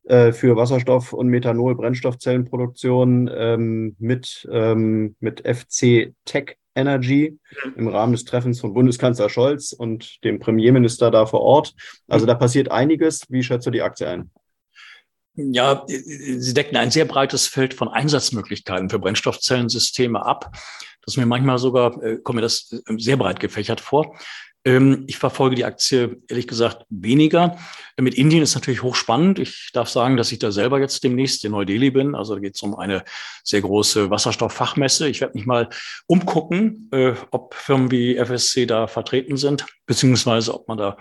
[0.04, 7.38] äh, für Wasserstoff- und Methanol-Brennstoffzellenproduktion ähm, mit, ähm, mit FC Tech Energy
[7.76, 11.74] im Rahmen des Treffens von Bundeskanzler Scholz und dem Premierminister da vor Ort.
[12.08, 13.26] Also da passiert einiges.
[13.28, 14.30] Wie schätzt du die Aktie ein?
[15.52, 20.56] Ja, sie decken ein sehr breites Feld von Einsatzmöglichkeiten für Brennstoffzellensysteme ab.
[21.04, 24.16] Das mir manchmal sogar, äh, kommt mir das äh, sehr breit gefächert vor.
[24.64, 27.56] Ähm, ich verfolge die Aktie ehrlich gesagt weniger.
[27.98, 29.38] Mit Indien ist natürlich hochspannend.
[29.38, 32.14] Ich darf sagen, dass ich da selber jetzt demnächst in Neu-Delhi bin.
[32.14, 33.04] Also da geht es um eine
[33.42, 35.08] sehr große Wasserstofffachmesse.
[35.08, 35.70] Ich werde mich mal
[36.06, 40.96] umgucken, äh, ob Firmen wie FSC da vertreten sind, beziehungsweise ob man da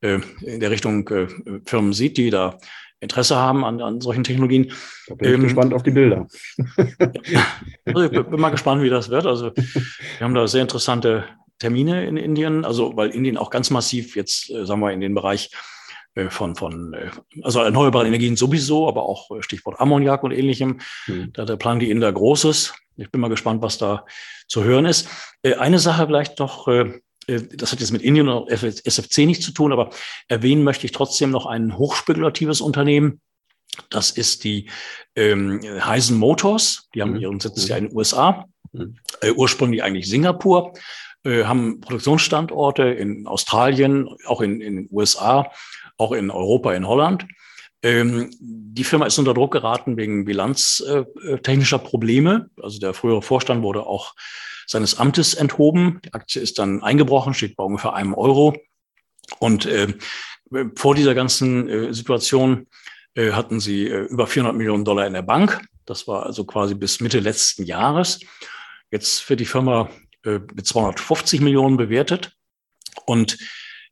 [0.00, 1.28] äh, in der Richtung äh,
[1.64, 2.58] Firmen sieht, die da
[3.00, 4.72] Interesse haben an, an solchen Technologien.
[5.06, 6.26] Da bin ich ähm, gespannt auf die Bilder.
[7.84, 9.26] also ich bin mal gespannt, wie das wird.
[9.26, 11.24] Also wir haben da sehr interessante
[11.58, 15.14] Termine in Indien, also weil Indien auch ganz massiv jetzt, äh, sagen wir, in den
[15.14, 15.50] Bereich
[16.14, 17.10] äh, von, von äh,
[17.42, 20.80] also erneuerbaren Energien sowieso, aber auch Stichwort Ammoniak und ähnlichem.
[21.06, 21.32] Mhm.
[21.32, 22.74] Da, da planen die Inder Großes.
[22.96, 24.06] Ich bin mal gespannt, was da
[24.48, 25.08] zu hören ist.
[25.42, 26.66] Eine Sache vielleicht noch,
[27.26, 29.90] das hat jetzt mit Indien und SFC nichts zu tun, aber
[30.28, 33.20] erwähnen möchte ich trotzdem noch ein hochspekulatives Unternehmen.
[33.90, 34.70] Das ist die
[35.16, 36.88] ähm, Heisen Motors.
[36.94, 37.20] Die haben mhm.
[37.20, 38.46] ihren Sitz ja in den USA.
[38.72, 38.96] Mhm.
[39.20, 40.72] Äh, ursprünglich eigentlich Singapur.
[41.24, 45.50] Äh, haben Produktionsstandorte in Australien, auch in, in den USA,
[45.98, 47.26] auch in Europa, in Holland.
[47.82, 52.50] Ähm, die Firma ist unter Druck geraten wegen bilanztechnischer Probleme.
[52.62, 54.14] Also der frühere Vorstand wurde auch
[54.66, 56.00] seines Amtes enthoben.
[56.04, 58.56] Die Aktie ist dann eingebrochen, steht bei ungefähr einem Euro.
[59.38, 59.94] Und äh,
[60.76, 62.66] vor dieser ganzen äh, Situation
[63.14, 65.62] äh, hatten sie äh, über 400 Millionen Dollar in der Bank.
[65.84, 68.20] Das war also quasi bis Mitte letzten Jahres.
[68.90, 69.88] Jetzt wird die Firma
[70.24, 72.32] äh, mit 250 Millionen bewertet.
[73.04, 73.38] Und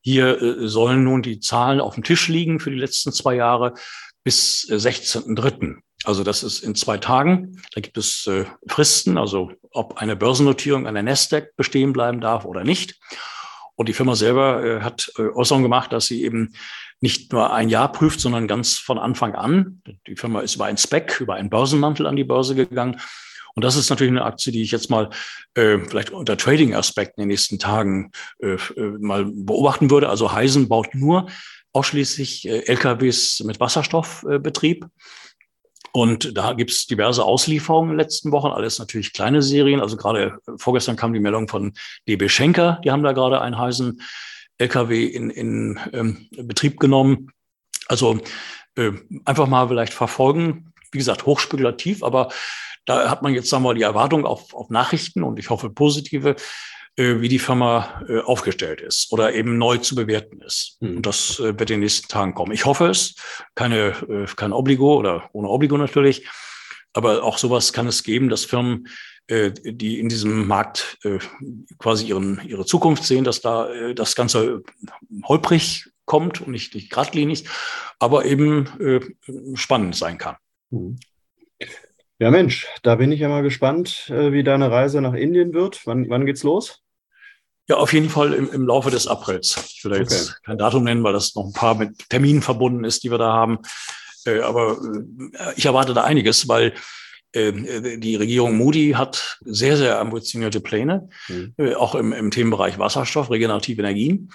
[0.00, 3.74] hier äh, sollen nun die Zahlen auf dem Tisch liegen für die letzten zwei Jahre
[4.22, 5.76] bis 16.3.
[6.04, 7.60] Äh, also das ist in zwei Tagen.
[7.74, 8.30] Da gibt es
[8.68, 12.98] Fristen, also ob eine Börsennotierung an der Nasdaq bestehen bleiben darf oder nicht.
[13.76, 16.54] Und die Firma selber hat Äußerungen gemacht, dass sie eben
[17.00, 19.82] nicht nur ein Jahr prüft, sondern ganz von Anfang an.
[20.06, 23.00] Die Firma ist über ein Spec, über einen Börsenmantel an die Börse gegangen
[23.54, 25.10] und das ist natürlich eine Aktie, die ich jetzt mal
[25.54, 30.08] äh, vielleicht unter Trading-Aspekten in den nächsten Tagen äh, äh mal beobachten würde.
[30.08, 31.28] Also Heisen baut nur
[31.72, 34.84] ausschließlich äh, LKWs mit Wasserstoffbetrieb.
[34.84, 34.88] Äh,
[35.96, 39.80] und da gibt es diverse Auslieferungen in den letzten Wochen, alles natürlich kleine Serien.
[39.80, 41.72] Also gerade äh, vorgestern kam die Meldung von
[42.08, 44.02] DB Schenker, die haben da gerade einen Heisen
[44.58, 47.30] LKW in, in ähm, Betrieb genommen.
[47.86, 48.18] Also
[48.76, 48.90] äh,
[49.24, 50.72] einfach mal vielleicht verfolgen.
[50.90, 52.30] Wie gesagt, hochspekulativ, aber
[52.86, 55.70] da hat man jetzt, sagen wir mal, die Erwartung auf, auf Nachrichten und ich hoffe
[55.70, 56.34] positive,
[56.96, 60.76] äh, wie die Firma äh, aufgestellt ist oder eben neu zu bewerten ist.
[60.80, 60.98] Mhm.
[60.98, 62.52] Und das äh, wird in den nächsten Tagen kommen.
[62.52, 63.16] Ich hoffe es.
[63.56, 66.28] Keine, äh, kein Obligo oder ohne Obligo natürlich.
[66.92, 68.86] Aber auch sowas kann es geben, dass Firmen,
[69.26, 71.18] äh, die in diesem Markt äh,
[71.78, 74.62] quasi ihren, ihre Zukunft sehen, dass da das Ganze
[75.24, 77.46] holprig kommt und nicht, nicht geradlinig,
[77.98, 79.16] aber eben
[79.54, 80.36] spannend sein kann.
[80.70, 80.98] Mhm.
[82.20, 85.86] Ja, Mensch, da bin ich ja mal gespannt, wie deine Reise nach Indien wird.
[85.86, 86.83] Wann, wann geht's los?
[87.68, 89.56] Ja, auf jeden Fall im, im Laufe des Aprils.
[89.74, 90.38] Ich will da jetzt okay.
[90.44, 93.32] kein Datum nennen, weil das noch ein paar mit Terminen verbunden ist, die wir da
[93.32, 93.58] haben.
[94.26, 94.78] Äh, aber
[95.32, 96.74] äh, ich erwarte da einiges, weil
[97.36, 101.74] die Regierung Moody hat sehr, sehr ambitionierte Pläne, mhm.
[101.74, 104.30] auch im, im Themenbereich Wasserstoff, regenerative Energien.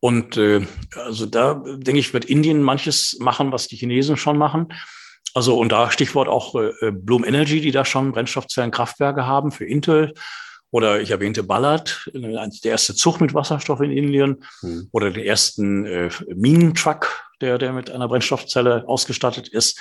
[0.00, 4.72] Und also da denke ich, wird Indien manches machen, was die Chinesen schon machen.
[5.34, 10.12] Also und da Stichwort auch äh, Bloom Energy, die da schon Brennstoffzellenkraftwerke haben für Intel.
[10.72, 14.42] Oder ich erwähnte Ballard, der erste Zug mit Wasserstoff in Indien.
[14.60, 14.88] Hm.
[14.90, 19.78] Oder den ersten äh, Minentruck, der, der mit einer Brennstoffzelle ausgestattet ist.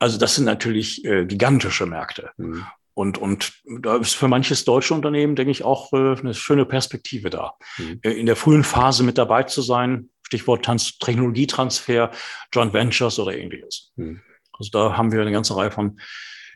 [0.00, 2.32] Also das sind natürlich äh, gigantische Märkte.
[2.38, 2.64] Hm.
[2.94, 3.52] Und, und
[3.82, 7.54] da ist für manches deutsche Unternehmen, denke ich, auch äh, eine schöne Perspektive da.
[7.76, 8.00] Mhm.
[8.02, 12.10] In der frühen Phase mit dabei zu sein, Stichwort Trans Technologietransfer,
[12.52, 13.92] Joint Ventures oder ähnliches.
[13.96, 14.22] Mhm.
[14.58, 16.00] Also da haben wir eine ganze Reihe von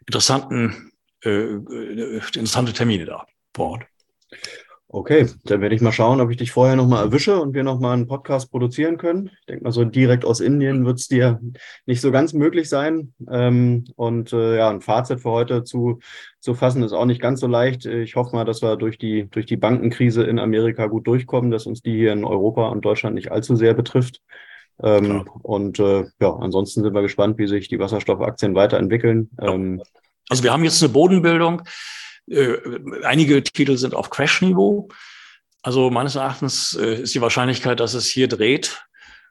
[0.07, 0.93] interessanten,
[1.23, 3.82] äh, äh, interessante Termine da vor Ort.
[4.92, 7.92] Okay, dann werde ich mal schauen, ob ich dich vorher nochmal erwische und wir nochmal
[7.92, 9.30] einen Podcast produzieren können.
[9.38, 11.40] Ich denke mal, so direkt aus Indien wird es dir
[11.86, 13.14] nicht so ganz möglich sein.
[13.30, 16.01] Ähm, und äh, ja, ein Fazit für heute zu,
[16.40, 17.86] zu fassen ist auch nicht ganz so leicht.
[17.86, 21.66] Ich hoffe mal, dass wir durch die, durch die Bankenkrise in Amerika gut durchkommen, dass
[21.66, 24.20] uns die hier in Europa und Deutschland nicht allzu sehr betrifft.
[24.82, 29.30] Ähm, und äh, ja, ansonsten sind wir gespannt, wie sich die Wasserstoffaktien weiterentwickeln.
[29.40, 29.80] Ähm,
[30.28, 31.62] also wir haben jetzt eine Bodenbildung.
[32.27, 32.57] Äh,
[33.03, 34.89] einige Titel sind auf Crash-Niveau.
[35.62, 38.83] Also meines Erachtens äh, ist die Wahrscheinlichkeit, dass es hier dreht,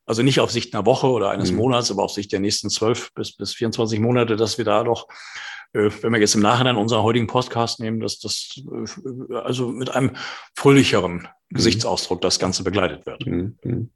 [0.06, 1.58] also nicht auf Sicht einer Woche oder eines mhm.
[1.58, 5.08] Monats, aber auf Sicht der nächsten zwölf bis, bis 24 Monate, dass wir da doch
[5.74, 9.92] äh, wenn wir jetzt im Nachhinein unseren heutigen Podcast nehmen, dass das äh, also mit
[9.92, 10.16] einem
[10.56, 11.56] fröhlicheren mhm.
[11.56, 13.26] Gesichtsausdruck das Ganze begleitet wird.
[13.26, 13.58] Mhm.
[13.64, 13.90] mhm.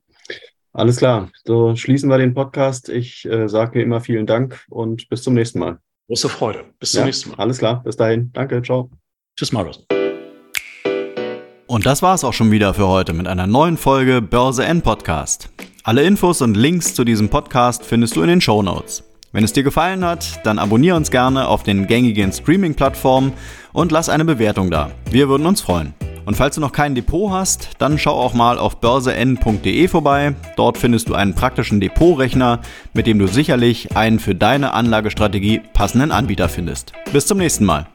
[0.76, 2.89] Alles klar, so schließen wir den Podcast.
[2.89, 5.78] Ich äh, sage wie immer vielen Dank und bis zum nächsten Mal.
[6.08, 6.66] Große Freude.
[6.80, 7.38] Bis zum ja, nächsten Mal.
[7.38, 8.32] Alles klar, bis dahin.
[8.34, 8.89] Danke, ciao.
[9.38, 9.86] Tschüss, Marius.
[11.66, 15.49] Und das war's auch schon wieder für heute mit einer neuen Folge Börse N Podcast.
[15.84, 19.04] Alle Infos und Links zu diesem Podcast findest du in den Show Notes.
[19.32, 23.34] Wenn es dir gefallen hat, dann abonniere uns gerne auf den gängigen Streaming-Plattformen
[23.72, 24.91] und lass eine Bewertung da.
[25.10, 25.95] Wir würden uns freuen.
[26.26, 30.36] Und falls du noch kein Depot hast, dann schau auch mal auf börsen.de vorbei.
[30.55, 32.59] Dort findest du einen praktischen Depotrechner,
[32.93, 36.93] mit dem du sicherlich einen für deine Anlagestrategie passenden Anbieter findest.
[37.11, 37.88] Bis zum nächsten Mal.